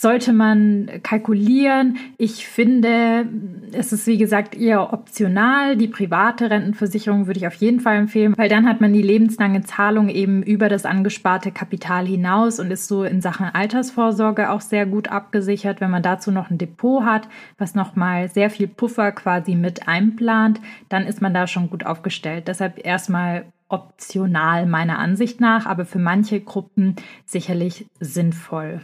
sollte 0.04 0.34
man 0.34 0.90
kalkulieren. 1.02 1.98
Ich 2.18 2.46
finde, 2.46 3.26
es 3.72 3.94
ist 3.94 4.06
wie 4.06 4.18
gesagt 4.18 4.54
eher 4.54 4.94
optional. 4.94 5.78
Die 5.78 5.88
private 5.88 6.52
Rentenversicherung 6.52 7.26
würde 7.26 7.40
ich 7.40 7.48
auf 7.48 7.56
jeden 7.56 7.80
Fall 7.80 7.96
empfehlen, 7.96 8.36
weil 8.38 8.50
dann 8.50 8.68
hat 8.68 8.82
man 8.82 8.94
die 8.94 9.02
lebenslange 9.02 9.64
Zahlung 9.64 10.10
eben 10.10 10.44
über 10.44 10.70
das 10.70 10.86
angesparte 10.86 11.52
Kapital 11.52 12.06
hinaus 12.06 12.60
und 12.60 12.70
ist 12.70 12.88
so 12.88 13.06
in 13.06 13.22
Sachen 13.22 13.46
Altersvorsorge 13.46 14.52
auch 14.52 14.62
sehr 14.62 14.86
gut 14.86 15.08
abgesichert, 15.08 15.80
wenn 15.80 15.90
man 15.90 16.04
dazu 16.04 16.32
noch 16.32 16.52
ein 16.52 16.58
Depot 16.58 17.04
hat, 17.04 17.30
was 17.58 17.74
nochmal 17.74 18.30
sehr 18.30 18.50
viel 18.50 18.68
Puffer 18.68 19.14
quasi 19.14 19.56
mit 19.56 19.88
einplant, 19.88 20.60
dann 20.90 21.08
ist 21.08 21.22
man 21.22 21.34
da 21.34 21.48
schon 21.48 21.70
gut 21.70 21.86
aufgestellt. 21.86 22.50
Deshalb 22.50 22.86
erstmal 22.86 23.46
optional 23.70 24.66
meiner 24.66 25.00
Ansicht 25.00 25.40
nach, 25.40 25.66
aber 25.66 25.86
für 25.86 26.00
manche 26.00 26.42
Gruppen 26.42 26.98
sicherlich 27.26 27.88
sinnvoll. 28.02 28.82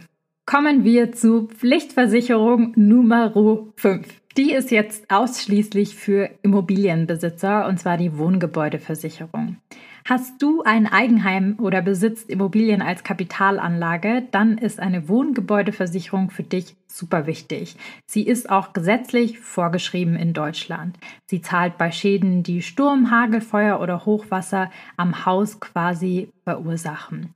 Kommen 0.50 0.82
wir 0.82 1.12
zu 1.12 1.46
Pflichtversicherung 1.46 2.72
Nummer 2.74 3.32
5. 3.76 4.04
Die 4.36 4.52
ist 4.52 4.72
jetzt 4.72 5.08
ausschließlich 5.08 5.94
für 5.94 6.28
Immobilienbesitzer 6.42 7.68
und 7.68 7.78
zwar 7.78 7.96
die 7.96 8.18
Wohngebäudeversicherung. 8.18 9.58
Hast 10.04 10.42
du 10.42 10.62
ein 10.62 10.88
Eigenheim 10.88 11.56
oder 11.60 11.82
besitzt 11.82 12.28
Immobilien 12.28 12.82
als 12.82 13.04
Kapitalanlage, 13.04 14.24
dann 14.32 14.58
ist 14.58 14.80
eine 14.80 15.08
Wohngebäudeversicherung 15.08 16.30
für 16.30 16.42
dich 16.42 16.74
super 16.88 17.26
wichtig. 17.26 17.76
Sie 18.06 18.26
ist 18.26 18.50
auch 18.50 18.72
gesetzlich 18.72 19.38
vorgeschrieben 19.38 20.16
in 20.16 20.32
Deutschland. 20.32 20.98
Sie 21.26 21.42
zahlt 21.42 21.78
bei 21.78 21.92
Schäden, 21.92 22.42
die 22.42 22.62
Sturm, 22.62 23.12
Hagel, 23.12 23.40
Feuer 23.40 23.78
oder 23.80 24.04
Hochwasser 24.04 24.72
am 24.96 25.24
Haus 25.24 25.60
quasi 25.60 26.28
verursachen. 26.42 27.30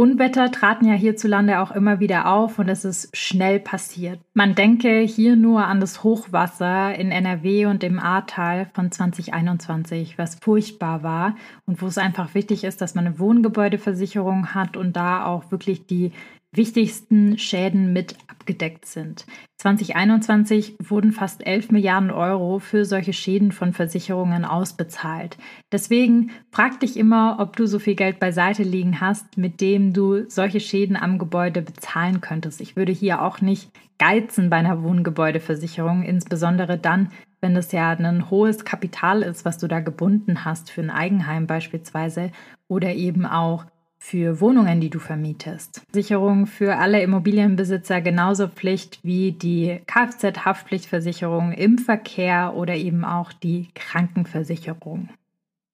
Unwetter 0.00 0.50
traten 0.50 0.86
ja 0.86 0.94
hierzulande 0.94 1.60
auch 1.60 1.72
immer 1.72 2.00
wieder 2.00 2.32
auf 2.32 2.58
und 2.58 2.70
es 2.70 2.86
ist 2.86 3.14
schnell 3.14 3.60
passiert. 3.60 4.18
Man 4.32 4.54
denke 4.54 5.00
hier 5.00 5.36
nur 5.36 5.66
an 5.66 5.78
das 5.78 6.02
Hochwasser 6.02 6.94
in 6.94 7.10
NRW 7.10 7.66
und 7.66 7.84
im 7.84 7.98
Ahrtal 7.98 8.70
von 8.72 8.90
2021, 8.90 10.16
was 10.16 10.36
furchtbar 10.36 11.02
war 11.02 11.36
und 11.66 11.82
wo 11.82 11.86
es 11.86 11.98
einfach 11.98 12.34
wichtig 12.34 12.64
ist, 12.64 12.80
dass 12.80 12.94
man 12.94 13.08
eine 13.08 13.18
Wohngebäudeversicherung 13.18 14.54
hat 14.54 14.78
und 14.78 14.96
da 14.96 15.26
auch 15.26 15.50
wirklich 15.50 15.84
die 15.84 16.12
wichtigsten 16.52 17.38
Schäden 17.38 17.92
mit 17.92 18.16
abgedeckt 18.26 18.86
sind. 18.86 19.24
2021 19.58 20.76
wurden 20.82 21.12
fast 21.12 21.46
11 21.46 21.70
Milliarden 21.70 22.10
Euro 22.10 22.58
für 22.58 22.84
solche 22.84 23.12
Schäden 23.12 23.52
von 23.52 23.72
Versicherungen 23.72 24.44
ausbezahlt. 24.44 25.38
Deswegen 25.70 26.30
frag 26.50 26.80
dich 26.80 26.96
immer, 26.96 27.36
ob 27.38 27.56
du 27.56 27.66
so 27.66 27.78
viel 27.78 27.94
Geld 27.94 28.18
beiseite 28.18 28.64
liegen 28.64 29.00
hast, 29.00 29.36
mit 29.36 29.60
dem 29.60 29.92
du 29.92 30.28
solche 30.28 30.60
Schäden 30.60 30.96
am 30.96 31.18
Gebäude 31.18 31.62
bezahlen 31.62 32.20
könntest. 32.20 32.60
Ich 32.60 32.74
würde 32.74 32.92
hier 32.92 33.22
auch 33.22 33.40
nicht 33.40 33.70
geizen 33.98 34.50
bei 34.50 34.56
einer 34.56 34.82
Wohngebäudeversicherung, 34.82 36.02
insbesondere 36.02 36.78
dann, 36.78 37.12
wenn 37.40 37.54
es 37.54 37.70
ja 37.70 37.90
ein 37.90 38.30
hohes 38.30 38.64
Kapital 38.64 39.22
ist, 39.22 39.44
was 39.44 39.58
du 39.58 39.68
da 39.68 39.80
gebunden 39.80 40.44
hast 40.44 40.70
für 40.70 40.80
ein 40.80 40.90
Eigenheim 40.90 41.46
beispielsweise 41.46 42.32
oder 42.66 42.94
eben 42.94 43.26
auch 43.26 43.66
für 44.02 44.40
Wohnungen, 44.40 44.80
die 44.80 44.90
du 44.90 44.98
vermietest. 44.98 45.82
Sicherung 45.92 46.46
für 46.46 46.76
alle 46.78 47.02
Immobilienbesitzer 47.02 48.00
genauso 48.00 48.48
Pflicht 48.48 48.98
wie 49.02 49.32
die 49.32 49.80
Kfz-Haftpflichtversicherung 49.86 51.52
im 51.52 51.78
Verkehr 51.78 52.54
oder 52.56 52.74
eben 52.74 53.04
auch 53.04 53.32
die 53.32 53.68
Krankenversicherung. 53.74 55.10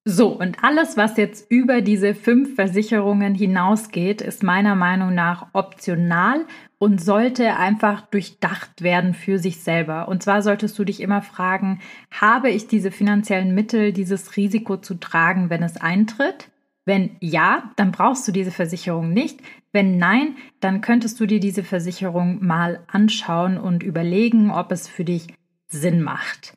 So, 0.08 0.28
und 0.28 0.62
alles, 0.62 0.96
was 0.96 1.16
jetzt 1.16 1.50
über 1.50 1.80
diese 1.80 2.14
fünf 2.14 2.54
Versicherungen 2.54 3.34
hinausgeht, 3.34 4.20
ist 4.20 4.42
meiner 4.42 4.76
Meinung 4.76 5.14
nach 5.14 5.48
optional 5.52 6.44
und 6.78 7.02
sollte 7.02 7.56
einfach 7.56 8.02
durchdacht 8.02 8.82
werden 8.82 9.14
für 9.14 9.38
sich 9.38 9.62
selber. 9.62 10.08
Und 10.08 10.22
zwar 10.22 10.42
solltest 10.42 10.78
du 10.78 10.84
dich 10.84 11.00
immer 11.00 11.22
fragen, 11.22 11.80
habe 12.12 12.50
ich 12.50 12.68
diese 12.68 12.90
finanziellen 12.90 13.54
Mittel, 13.54 13.92
dieses 13.92 14.36
Risiko 14.36 14.76
zu 14.76 14.94
tragen, 14.94 15.48
wenn 15.50 15.62
es 15.62 15.76
eintritt? 15.76 16.50
Wenn 16.86 17.16
ja, 17.20 17.70
dann 17.76 17.90
brauchst 17.90 18.26
du 18.26 18.32
diese 18.32 18.52
Versicherung 18.52 19.12
nicht. 19.12 19.40
Wenn 19.72 19.98
nein, 19.98 20.36
dann 20.60 20.80
könntest 20.80 21.20
du 21.20 21.26
dir 21.26 21.40
diese 21.40 21.64
Versicherung 21.64 22.44
mal 22.46 22.80
anschauen 22.86 23.58
und 23.58 23.82
überlegen, 23.82 24.50
ob 24.50 24.72
es 24.72 24.88
für 24.88 25.04
dich 25.04 25.26
Sinn 25.66 26.00
macht. 26.00 26.54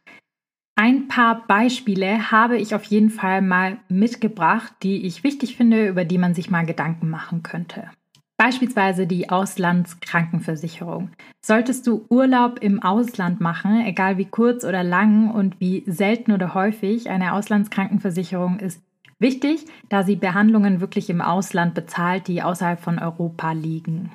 Ein 0.75 1.09
paar 1.09 1.45
Beispiele 1.47 2.31
habe 2.31 2.57
ich 2.57 2.73
auf 2.73 2.85
jeden 2.85 3.09
Fall 3.09 3.41
mal 3.41 3.79
mitgebracht, 3.89 4.71
die 4.83 5.05
ich 5.05 5.25
wichtig 5.25 5.57
finde, 5.57 5.87
über 5.87 6.05
die 6.05 6.17
man 6.17 6.33
sich 6.33 6.49
mal 6.49 6.65
Gedanken 6.65 7.09
machen 7.09 7.43
könnte. 7.43 7.89
Beispielsweise 8.37 9.05
die 9.05 9.29
Auslandskrankenversicherung. 9.29 11.09
Solltest 11.45 11.85
du 11.85 12.05
Urlaub 12.07 12.59
im 12.61 12.81
Ausland 12.81 13.41
machen, 13.41 13.85
egal 13.85 14.17
wie 14.17 14.25
kurz 14.25 14.63
oder 14.63 14.81
lang 14.81 15.29
und 15.29 15.59
wie 15.59 15.83
selten 15.85 16.31
oder 16.31 16.53
häufig, 16.53 17.09
eine 17.09 17.33
Auslandskrankenversicherung 17.33 18.59
ist 18.59 18.81
Wichtig, 19.19 19.65
da 19.89 20.03
sie 20.03 20.15
Behandlungen 20.15 20.79
wirklich 20.79 21.10
im 21.10 21.21
Ausland 21.21 21.73
bezahlt, 21.73 22.27
die 22.27 22.41
außerhalb 22.41 22.79
von 22.79 22.99
Europa 22.99 23.51
liegen. 23.51 24.12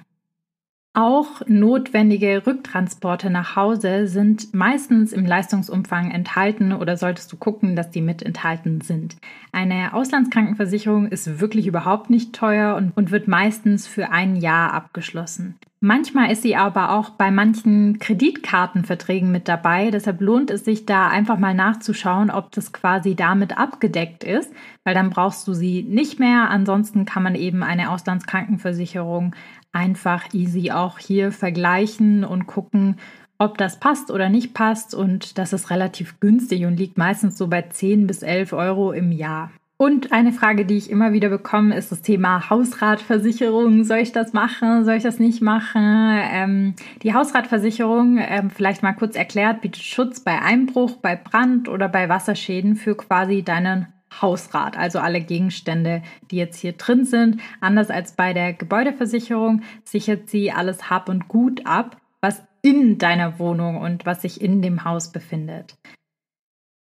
Auch 0.96 1.42
notwendige 1.48 2.46
Rücktransporte 2.46 3.28
nach 3.28 3.56
Hause 3.56 4.06
sind 4.06 4.54
meistens 4.54 5.12
im 5.12 5.26
Leistungsumfang 5.26 6.12
enthalten 6.12 6.72
oder 6.72 6.96
solltest 6.96 7.32
du 7.32 7.36
gucken, 7.36 7.74
dass 7.74 7.90
die 7.90 8.00
mit 8.00 8.22
enthalten 8.22 8.80
sind. 8.80 9.16
Eine 9.50 9.92
Auslandskrankenversicherung 9.92 11.08
ist 11.08 11.40
wirklich 11.40 11.66
überhaupt 11.66 12.10
nicht 12.10 12.32
teuer 12.32 12.76
und, 12.76 12.96
und 12.96 13.10
wird 13.10 13.26
meistens 13.26 13.88
für 13.88 14.10
ein 14.10 14.36
Jahr 14.36 14.72
abgeschlossen. 14.72 15.56
Manchmal 15.86 16.32
ist 16.32 16.40
sie 16.40 16.56
aber 16.56 16.92
auch 16.92 17.10
bei 17.10 17.30
manchen 17.30 17.98
Kreditkartenverträgen 17.98 19.30
mit 19.30 19.48
dabei. 19.48 19.90
Deshalb 19.90 20.22
lohnt 20.22 20.50
es 20.50 20.64
sich 20.64 20.86
da 20.86 21.08
einfach 21.08 21.36
mal 21.38 21.52
nachzuschauen, 21.52 22.30
ob 22.30 22.52
das 22.52 22.72
quasi 22.72 23.14
damit 23.14 23.58
abgedeckt 23.58 24.24
ist, 24.24 24.50
weil 24.84 24.94
dann 24.94 25.10
brauchst 25.10 25.46
du 25.46 25.52
sie 25.52 25.82
nicht 25.82 26.18
mehr. 26.18 26.48
Ansonsten 26.48 27.04
kann 27.04 27.22
man 27.22 27.34
eben 27.34 27.62
eine 27.62 27.90
Auslandskrankenversicherung 27.90 29.36
einfach 29.72 30.32
easy 30.32 30.70
auch 30.70 30.98
hier 30.98 31.32
vergleichen 31.32 32.24
und 32.24 32.46
gucken, 32.46 32.96
ob 33.36 33.58
das 33.58 33.78
passt 33.78 34.10
oder 34.10 34.30
nicht 34.30 34.54
passt. 34.54 34.94
Und 34.94 35.36
das 35.36 35.52
ist 35.52 35.68
relativ 35.68 36.18
günstig 36.18 36.64
und 36.64 36.78
liegt 36.78 36.96
meistens 36.96 37.36
so 37.36 37.46
bei 37.46 37.60
10 37.60 38.06
bis 38.06 38.22
11 38.22 38.54
Euro 38.54 38.92
im 38.92 39.12
Jahr. 39.12 39.50
Und 39.84 40.12
eine 40.12 40.32
Frage, 40.32 40.64
die 40.64 40.78
ich 40.78 40.88
immer 40.88 41.12
wieder 41.12 41.28
bekomme, 41.28 41.76
ist 41.76 41.92
das 41.92 42.00
Thema 42.00 42.48
Hausratversicherung. 42.48 43.84
Soll 43.84 43.98
ich 43.98 44.12
das 44.12 44.32
machen? 44.32 44.86
Soll 44.86 44.94
ich 44.94 45.02
das 45.02 45.18
nicht 45.18 45.42
machen? 45.42 46.18
Ähm, 46.22 46.74
die 47.02 47.12
Hausratversicherung, 47.12 48.16
ähm, 48.18 48.48
vielleicht 48.48 48.82
mal 48.82 48.94
kurz 48.94 49.14
erklärt, 49.14 49.60
bietet 49.60 49.82
Schutz 49.82 50.20
bei 50.20 50.40
Einbruch, 50.40 50.92
bei 51.02 51.16
Brand 51.16 51.68
oder 51.68 51.90
bei 51.90 52.08
Wasserschäden 52.08 52.76
für 52.76 52.96
quasi 52.96 53.42
deinen 53.42 53.88
Hausrat, 54.22 54.78
also 54.78 55.00
alle 55.00 55.20
Gegenstände, 55.20 56.02
die 56.30 56.36
jetzt 56.36 56.56
hier 56.56 56.72
drin 56.72 57.04
sind. 57.04 57.42
Anders 57.60 57.90
als 57.90 58.12
bei 58.12 58.32
der 58.32 58.54
Gebäudeversicherung 58.54 59.60
sichert 59.84 60.30
sie 60.30 60.50
alles 60.50 60.88
Hab 60.88 61.10
und 61.10 61.28
Gut 61.28 61.66
ab, 61.66 61.98
was 62.22 62.42
in 62.62 62.96
deiner 62.96 63.38
Wohnung 63.38 63.76
und 63.76 64.06
was 64.06 64.22
sich 64.22 64.40
in 64.40 64.62
dem 64.62 64.86
Haus 64.86 65.12
befindet. 65.12 65.76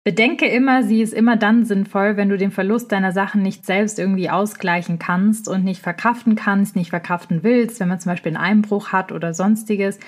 Bedenke 0.05 0.45
immer, 0.47 0.83
sie 0.83 1.01
ist 1.01 1.13
immer 1.13 1.37
dann 1.37 1.63
sinnvoll, 1.63 2.17
wenn 2.17 2.27
du 2.27 2.37
den 2.37 2.51
Verlust 2.51 2.91
deiner 2.91 3.13
Sachen 3.13 3.41
nicht 3.41 3.65
selbst 3.65 3.99
irgendwie 3.99 4.29
ausgleichen 4.29 4.99
kannst 4.99 5.47
und 5.47 5.63
nicht 5.63 5.81
verkraften 5.81 6.35
kannst, 6.35 6.75
nicht 6.75 6.89
verkraften 6.89 7.41
willst, 7.41 7.79
wenn 7.79 7.87
man 7.87 8.01
zum 8.01 8.11
Beispiel 8.11 8.35
einen 8.35 8.45
Einbruch 8.45 8.91
hat 8.91 9.13
oder 9.13 9.33
sonstiges 9.33 9.99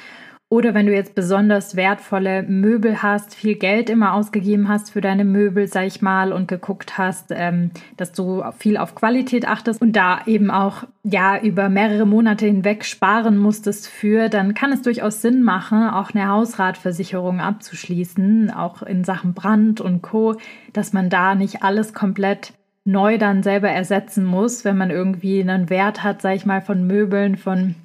oder 0.56 0.74
wenn 0.74 0.86
du 0.86 0.94
jetzt 0.94 1.16
besonders 1.16 1.76
wertvolle 1.76 2.42
Möbel 2.44 3.04
hast, 3.04 3.36
viel 3.36 3.56
Geld 3.56 3.90
immer 3.90 4.14
ausgegeben 4.14 4.70
hast 4.70 4.90
für 4.90 5.02
deine 5.02 5.26
Möbel, 5.26 5.68
sag 5.68 5.86
ich 5.86 6.02
mal, 6.02 6.32
und 6.32 6.48
geguckt 6.48 6.98
hast, 6.98 7.26
ähm, 7.32 7.72
dass 7.98 8.14
du 8.14 8.42
viel 8.58 8.78
auf 8.78 8.96
Qualität 8.96 9.46
achtest 9.46 9.82
und 9.82 9.98
da 9.98 10.22
eben 10.26 10.52
auch 10.52 10.86
ja 11.04 11.38
über 11.38 11.68
mehrere 11.68 12.06
Monate 12.06 12.46
hinweg 12.46 12.86
sparen 12.86 13.38
musstest 13.38 13.90
für, 13.90 14.30
dann 14.30 14.54
kann 14.54 14.72
es 14.72 14.82
durchaus 14.82 15.22
Sinn 15.22 15.44
machen, 15.44 15.90
auch 15.90 16.12
eine 16.12 16.30
Hausratversicherung 16.30 17.42
abzuschließen, 17.42 18.50
auch 18.50 18.82
in 18.82 19.04
Sachen 19.04 19.34
Brand 19.34 19.82
und 19.82 20.04
Co., 20.04 20.38
dass 20.72 20.94
man 20.94 21.10
da 21.10 21.36
nicht 21.36 21.64
alles 21.64 21.94
komplett 21.94 22.54
neu 22.86 23.18
dann 23.18 23.44
selber 23.44 23.70
ersetzen 23.70 24.24
muss, 24.24 24.64
wenn 24.64 24.78
man 24.78 24.90
irgendwie 24.90 25.42
einen 25.42 25.70
Wert 25.70 26.02
hat, 26.02 26.22
sag 26.22 26.36
ich 26.38 26.46
mal, 26.46 26.62
von 26.62 26.88
Möbeln 26.88 27.36
von 27.36 27.76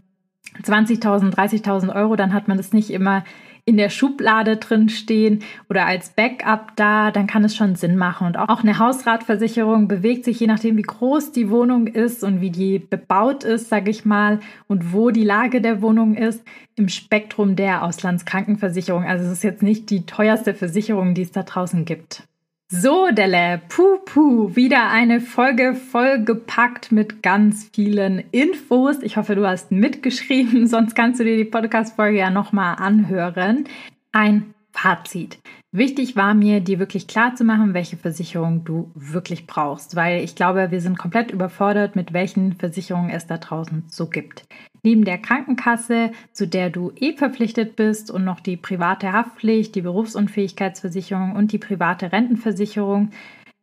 20.000, 0.62 1.34
30.000 1.34 1.94
Euro, 1.94 2.16
dann 2.16 2.34
hat 2.34 2.48
man 2.48 2.56
das 2.56 2.72
nicht 2.72 2.90
immer 2.90 3.24
in 3.64 3.76
der 3.76 3.90
Schublade 3.90 4.56
drin 4.56 4.88
stehen 4.88 5.40
oder 5.68 5.86
als 5.86 6.10
Backup 6.10 6.72
da, 6.76 7.10
dann 7.10 7.26
kann 7.26 7.44
es 7.44 7.54
schon 7.54 7.76
Sinn 7.76 7.96
machen. 7.96 8.26
Und 8.26 8.36
auch 8.36 8.62
eine 8.62 8.78
Hausratversicherung 8.78 9.86
bewegt 9.86 10.24
sich 10.24 10.40
je 10.40 10.46
nachdem, 10.46 10.76
wie 10.76 10.82
groß 10.82 11.32
die 11.32 11.50
Wohnung 11.50 11.86
ist 11.86 12.24
und 12.24 12.40
wie 12.40 12.50
die 12.50 12.78
bebaut 12.78 13.44
ist, 13.44 13.68
sage 13.68 13.90
ich 13.90 14.04
mal, 14.04 14.40
und 14.66 14.92
wo 14.92 15.10
die 15.10 15.24
Lage 15.24 15.60
der 15.60 15.82
Wohnung 15.82 16.14
ist, 16.14 16.42
im 16.76 16.88
Spektrum 16.88 17.56
der 17.56 17.84
Auslandskrankenversicherung. 17.84 19.04
Also 19.04 19.26
es 19.26 19.32
ist 19.32 19.44
jetzt 19.44 19.62
nicht 19.62 19.90
die 19.90 20.06
teuerste 20.06 20.54
Versicherung, 20.54 21.14
die 21.14 21.22
es 21.22 21.32
da 21.32 21.42
draußen 21.42 21.84
gibt. 21.84 22.24
So, 22.72 23.08
Delle, 23.10 23.60
puh, 23.68 23.98
puh, 24.04 24.54
wieder 24.54 24.90
eine 24.90 25.20
Folge 25.20 25.74
vollgepackt 25.74 26.92
mit 26.92 27.20
ganz 27.20 27.68
vielen 27.74 28.22
Infos. 28.30 29.02
Ich 29.02 29.16
hoffe, 29.16 29.34
du 29.34 29.44
hast 29.44 29.72
mitgeschrieben, 29.72 30.66
sonst 30.68 30.94
kannst 30.94 31.18
du 31.18 31.24
dir 31.24 31.36
die 31.36 31.44
Podcast-Folge 31.44 32.18
ja 32.18 32.30
nochmal 32.30 32.76
anhören. 32.76 33.64
Ein 34.12 34.54
Fazit. 34.72 35.38
Wichtig 35.72 36.16
war 36.16 36.34
mir, 36.34 36.60
dir 36.60 36.78
wirklich 36.78 37.06
klar 37.06 37.34
zu 37.34 37.44
machen, 37.44 37.74
welche 37.74 37.96
Versicherung 37.96 38.64
du 38.64 38.90
wirklich 38.94 39.46
brauchst, 39.46 39.94
weil 39.94 40.22
ich 40.22 40.34
glaube, 40.34 40.70
wir 40.70 40.80
sind 40.80 40.98
komplett 40.98 41.30
überfordert, 41.30 41.96
mit 41.96 42.12
welchen 42.12 42.54
Versicherungen 42.54 43.10
es 43.10 43.26
da 43.26 43.38
draußen 43.38 43.84
so 43.88 44.08
gibt. 44.08 44.44
Neben 44.82 45.04
der 45.04 45.18
Krankenkasse, 45.18 46.10
zu 46.32 46.48
der 46.48 46.70
du 46.70 46.92
eh 46.96 47.14
verpflichtet 47.14 47.76
bist 47.76 48.10
und 48.10 48.24
noch 48.24 48.40
die 48.40 48.56
private 48.56 49.12
Haftpflicht, 49.12 49.74
die 49.74 49.82
Berufsunfähigkeitsversicherung 49.82 51.36
und 51.36 51.52
die 51.52 51.58
private 51.58 52.12
Rentenversicherung, 52.12 53.10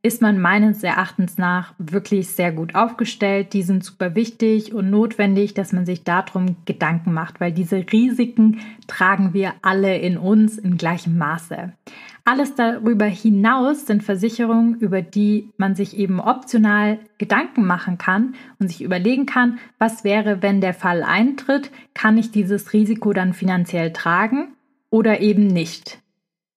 ist 0.04 0.22
man 0.22 0.40
meines 0.40 0.84
Erachtens 0.84 1.38
nach 1.38 1.74
wirklich 1.80 2.30
sehr 2.30 2.52
gut 2.52 2.76
aufgestellt. 2.76 3.54
Die 3.54 3.64
sind 3.64 3.84
super 3.84 4.16
wichtig 4.16 4.74
und 4.74 4.90
notwendig, 4.90 5.54
dass 5.54 5.74
man 5.74 5.86
sich 5.86 6.04
darum 6.04 6.56
Gedanken 6.66 7.14
macht, 7.14 7.40
weil 7.40 7.52
diese 7.52 7.84
Risiken 7.92 8.60
tragen 8.86 9.34
wir 9.34 9.54
alle 9.64 9.98
in 9.98 10.18
uns 10.18 10.58
in 10.58 10.78
gleichem 10.78 11.18
Maße. 11.18 11.74
Alles 12.26 12.56
darüber 12.56 13.06
hinaus 13.06 13.86
sind 13.86 14.04
Versicherungen, 14.04 14.76
über 14.76 15.02
die 15.02 15.50
man 15.58 15.76
sich 15.76 15.98
eben 15.98 16.20
optional 16.20 17.00
Gedanken 17.18 17.66
machen 17.66 17.98
kann 17.98 18.36
und 18.60 18.68
sich 18.68 18.84
überlegen 18.84 19.26
kann, 19.26 19.60
was 19.80 20.04
wäre, 20.04 20.42
wenn 20.42 20.62
der 20.62 20.74
Fall 20.74 21.04
eintritt, 21.04 21.72
kann 21.94 22.18
ich 22.18 22.32
dieses 22.32 22.74
Risiko 22.74 23.14
dann 23.14 23.34
finanziell 23.34 23.94
tragen 23.94 24.50
oder 24.90 25.22
eben 25.22 25.48
nicht. 25.48 26.02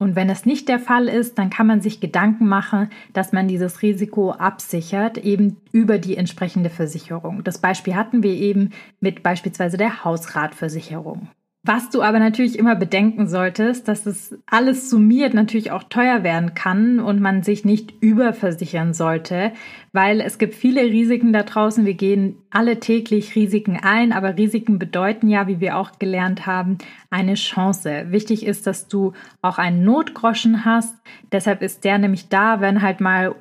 Und 0.00 0.16
wenn 0.16 0.30
es 0.30 0.46
nicht 0.46 0.70
der 0.70 0.78
Fall 0.78 1.08
ist, 1.08 1.38
dann 1.38 1.50
kann 1.50 1.66
man 1.66 1.82
sich 1.82 2.00
Gedanken 2.00 2.48
machen, 2.48 2.88
dass 3.12 3.32
man 3.32 3.48
dieses 3.48 3.82
Risiko 3.82 4.32
absichert, 4.32 5.18
eben 5.18 5.58
über 5.72 5.98
die 5.98 6.16
entsprechende 6.16 6.70
Versicherung. 6.70 7.44
Das 7.44 7.58
Beispiel 7.58 7.94
hatten 7.94 8.22
wir 8.22 8.32
eben 8.32 8.70
mit 9.00 9.22
beispielsweise 9.22 9.76
der 9.76 10.02
Hausratversicherung. 10.02 11.28
Was 11.62 11.90
du 11.90 12.00
aber 12.00 12.18
natürlich 12.20 12.58
immer 12.58 12.74
bedenken 12.74 13.28
solltest, 13.28 13.86
dass 13.86 14.06
es 14.06 14.34
alles 14.46 14.88
summiert 14.88 15.34
natürlich 15.34 15.70
auch 15.72 15.82
teuer 15.82 16.22
werden 16.22 16.54
kann 16.54 17.00
und 17.00 17.20
man 17.20 17.42
sich 17.42 17.66
nicht 17.66 17.92
überversichern 18.00 18.94
sollte, 18.94 19.52
weil 19.92 20.22
es 20.22 20.38
gibt 20.38 20.54
viele 20.54 20.80
Risiken 20.80 21.34
da 21.34 21.42
draußen. 21.42 21.84
Wir 21.84 21.92
gehen 21.92 22.38
alle 22.48 22.80
täglich 22.80 23.36
Risiken 23.36 23.76
ein, 23.76 24.12
aber 24.12 24.38
Risiken 24.38 24.78
bedeuten 24.78 25.28
ja, 25.28 25.48
wie 25.48 25.60
wir 25.60 25.76
auch 25.76 25.98
gelernt 25.98 26.46
haben, 26.46 26.78
eine 27.10 27.34
Chance. 27.34 28.06
Wichtig 28.08 28.46
ist, 28.46 28.66
dass 28.66 28.88
du 28.88 29.12
auch 29.42 29.58
einen 29.58 29.84
Notgroschen 29.84 30.64
hast. 30.64 30.96
Deshalb 31.30 31.60
ist 31.60 31.84
der 31.84 31.98
nämlich 31.98 32.30
da, 32.30 32.62
wenn 32.62 32.80
halt 32.80 33.02
mal 33.02 33.34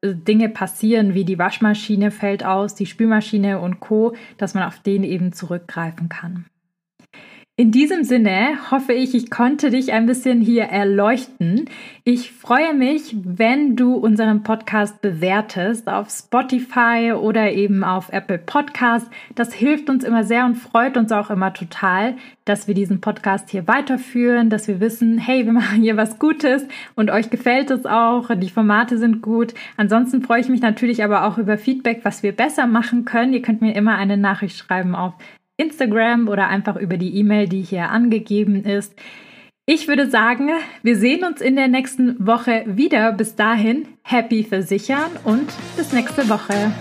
äh, 0.00 0.14
Dinge 0.14 0.48
passieren, 0.48 1.12
wie 1.12 1.26
die 1.26 1.38
Waschmaschine 1.38 2.10
fällt 2.10 2.42
aus, 2.42 2.74
die 2.74 2.86
Spülmaschine 2.86 3.60
und 3.60 3.80
Co, 3.80 4.14
dass 4.38 4.54
man 4.54 4.62
auf 4.62 4.78
den 4.78 5.04
eben 5.04 5.34
zurückgreifen 5.34 6.08
kann. 6.08 6.46
In 7.58 7.70
diesem 7.70 8.04
Sinne 8.04 8.70
hoffe 8.70 8.92
ich, 8.92 9.14
ich 9.14 9.30
konnte 9.30 9.70
dich 9.70 9.94
ein 9.94 10.04
bisschen 10.04 10.42
hier 10.42 10.64
erleuchten. 10.64 11.70
Ich 12.04 12.30
freue 12.30 12.74
mich, 12.74 13.16
wenn 13.24 13.76
du 13.76 13.94
unseren 13.94 14.42
Podcast 14.42 15.00
bewertest 15.00 15.88
auf 15.88 16.10
Spotify 16.10 17.14
oder 17.18 17.50
eben 17.52 17.82
auf 17.82 18.12
Apple 18.12 18.36
Podcast. 18.36 19.06
Das 19.36 19.54
hilft 19.54 19.88
uns 19.88 20.04
immer 20.04 20.22
sehr 20.24 20.44
und 20.44 20.56
freut 20.56 20.98
uns 20.98 21.12
auch 21.12 21.30
immer 21.30 21.54
total, 21.54 22.16
dass 22.44 22.68
wir 22.68 22.74
diesen 22.74 23.00
Podcast 23.00 23.48
hier 23.48 23.66
weiterführen, 23.66 24.50
dass 24.50 24.68
wir 24.68 24.78
wissen, 24.78 25.16
hey, 25.16 25.46
wir 25.46 25.54
machen 25.54 25.80
hier 25.80 25.96
was 25.96 26.18
Gutes 26.18 26.66
und 26.94 27.10
euch 27.10 27.30
gefällt 27.30 27.70
es 27.70 27.86
auch, 27.86 28.28
die 28.36 28.50
Formate 28.50 28.98
sind 28.98 29.22
gut. 29.22 29.54
Ansonsten 29.78 30.20
freue 30.20 30.42
ich 30.42 30.50
mich 30.50 30.60
natürlich 30.60 31.02
aber 31.02 31.24
auch 31.24 31.38
über 31.38 31.56
Feedback, 31.56 32.00
was 32.02 32.22
wir 32.22 32.32
besser 32.32 32.66
machen 32.66 33.06
können. 33.06 33.32
Ihr 33.32 33.40
könnt 33.40 33.62
mir 33.62 33.74
immer 33.74 33.96
eine 33.96 34.18
Nachricht 34.18 34.58
schreiben 34.58 34.94
auf 34.94 35.14
Instagram 35.56 36.28
oder 36.28 36.48
einfach 36.48 36.76
über 36.76 36.96
die 36.96 37.16
E-Mail, 37.18 37.48
die 37.48 37.62
hier 37.62 37.90
angegeben 37.90 38.64
ist. 38.64 38.94
Ich 39.66 39.88
würde 39.88 40.08
sagen, 40.08 40.50
wir 40.82 40.96
sehen 40.96 41.24
uns 41.24 41.40
in 41.40 41.56
der 41.56 41.68
nächsten 41.68 42.24
Woche 42.24 42.62
wieder. 42.66 43.12
Bis 43.12 43.34
dahin, 43.34 43.88
happy 44.02 44.44
versichern 44.44 45.10
und 45.24 45.52
bis 45.76 45.92
nächste 45.92 46.28
Woche. 46.28 46.72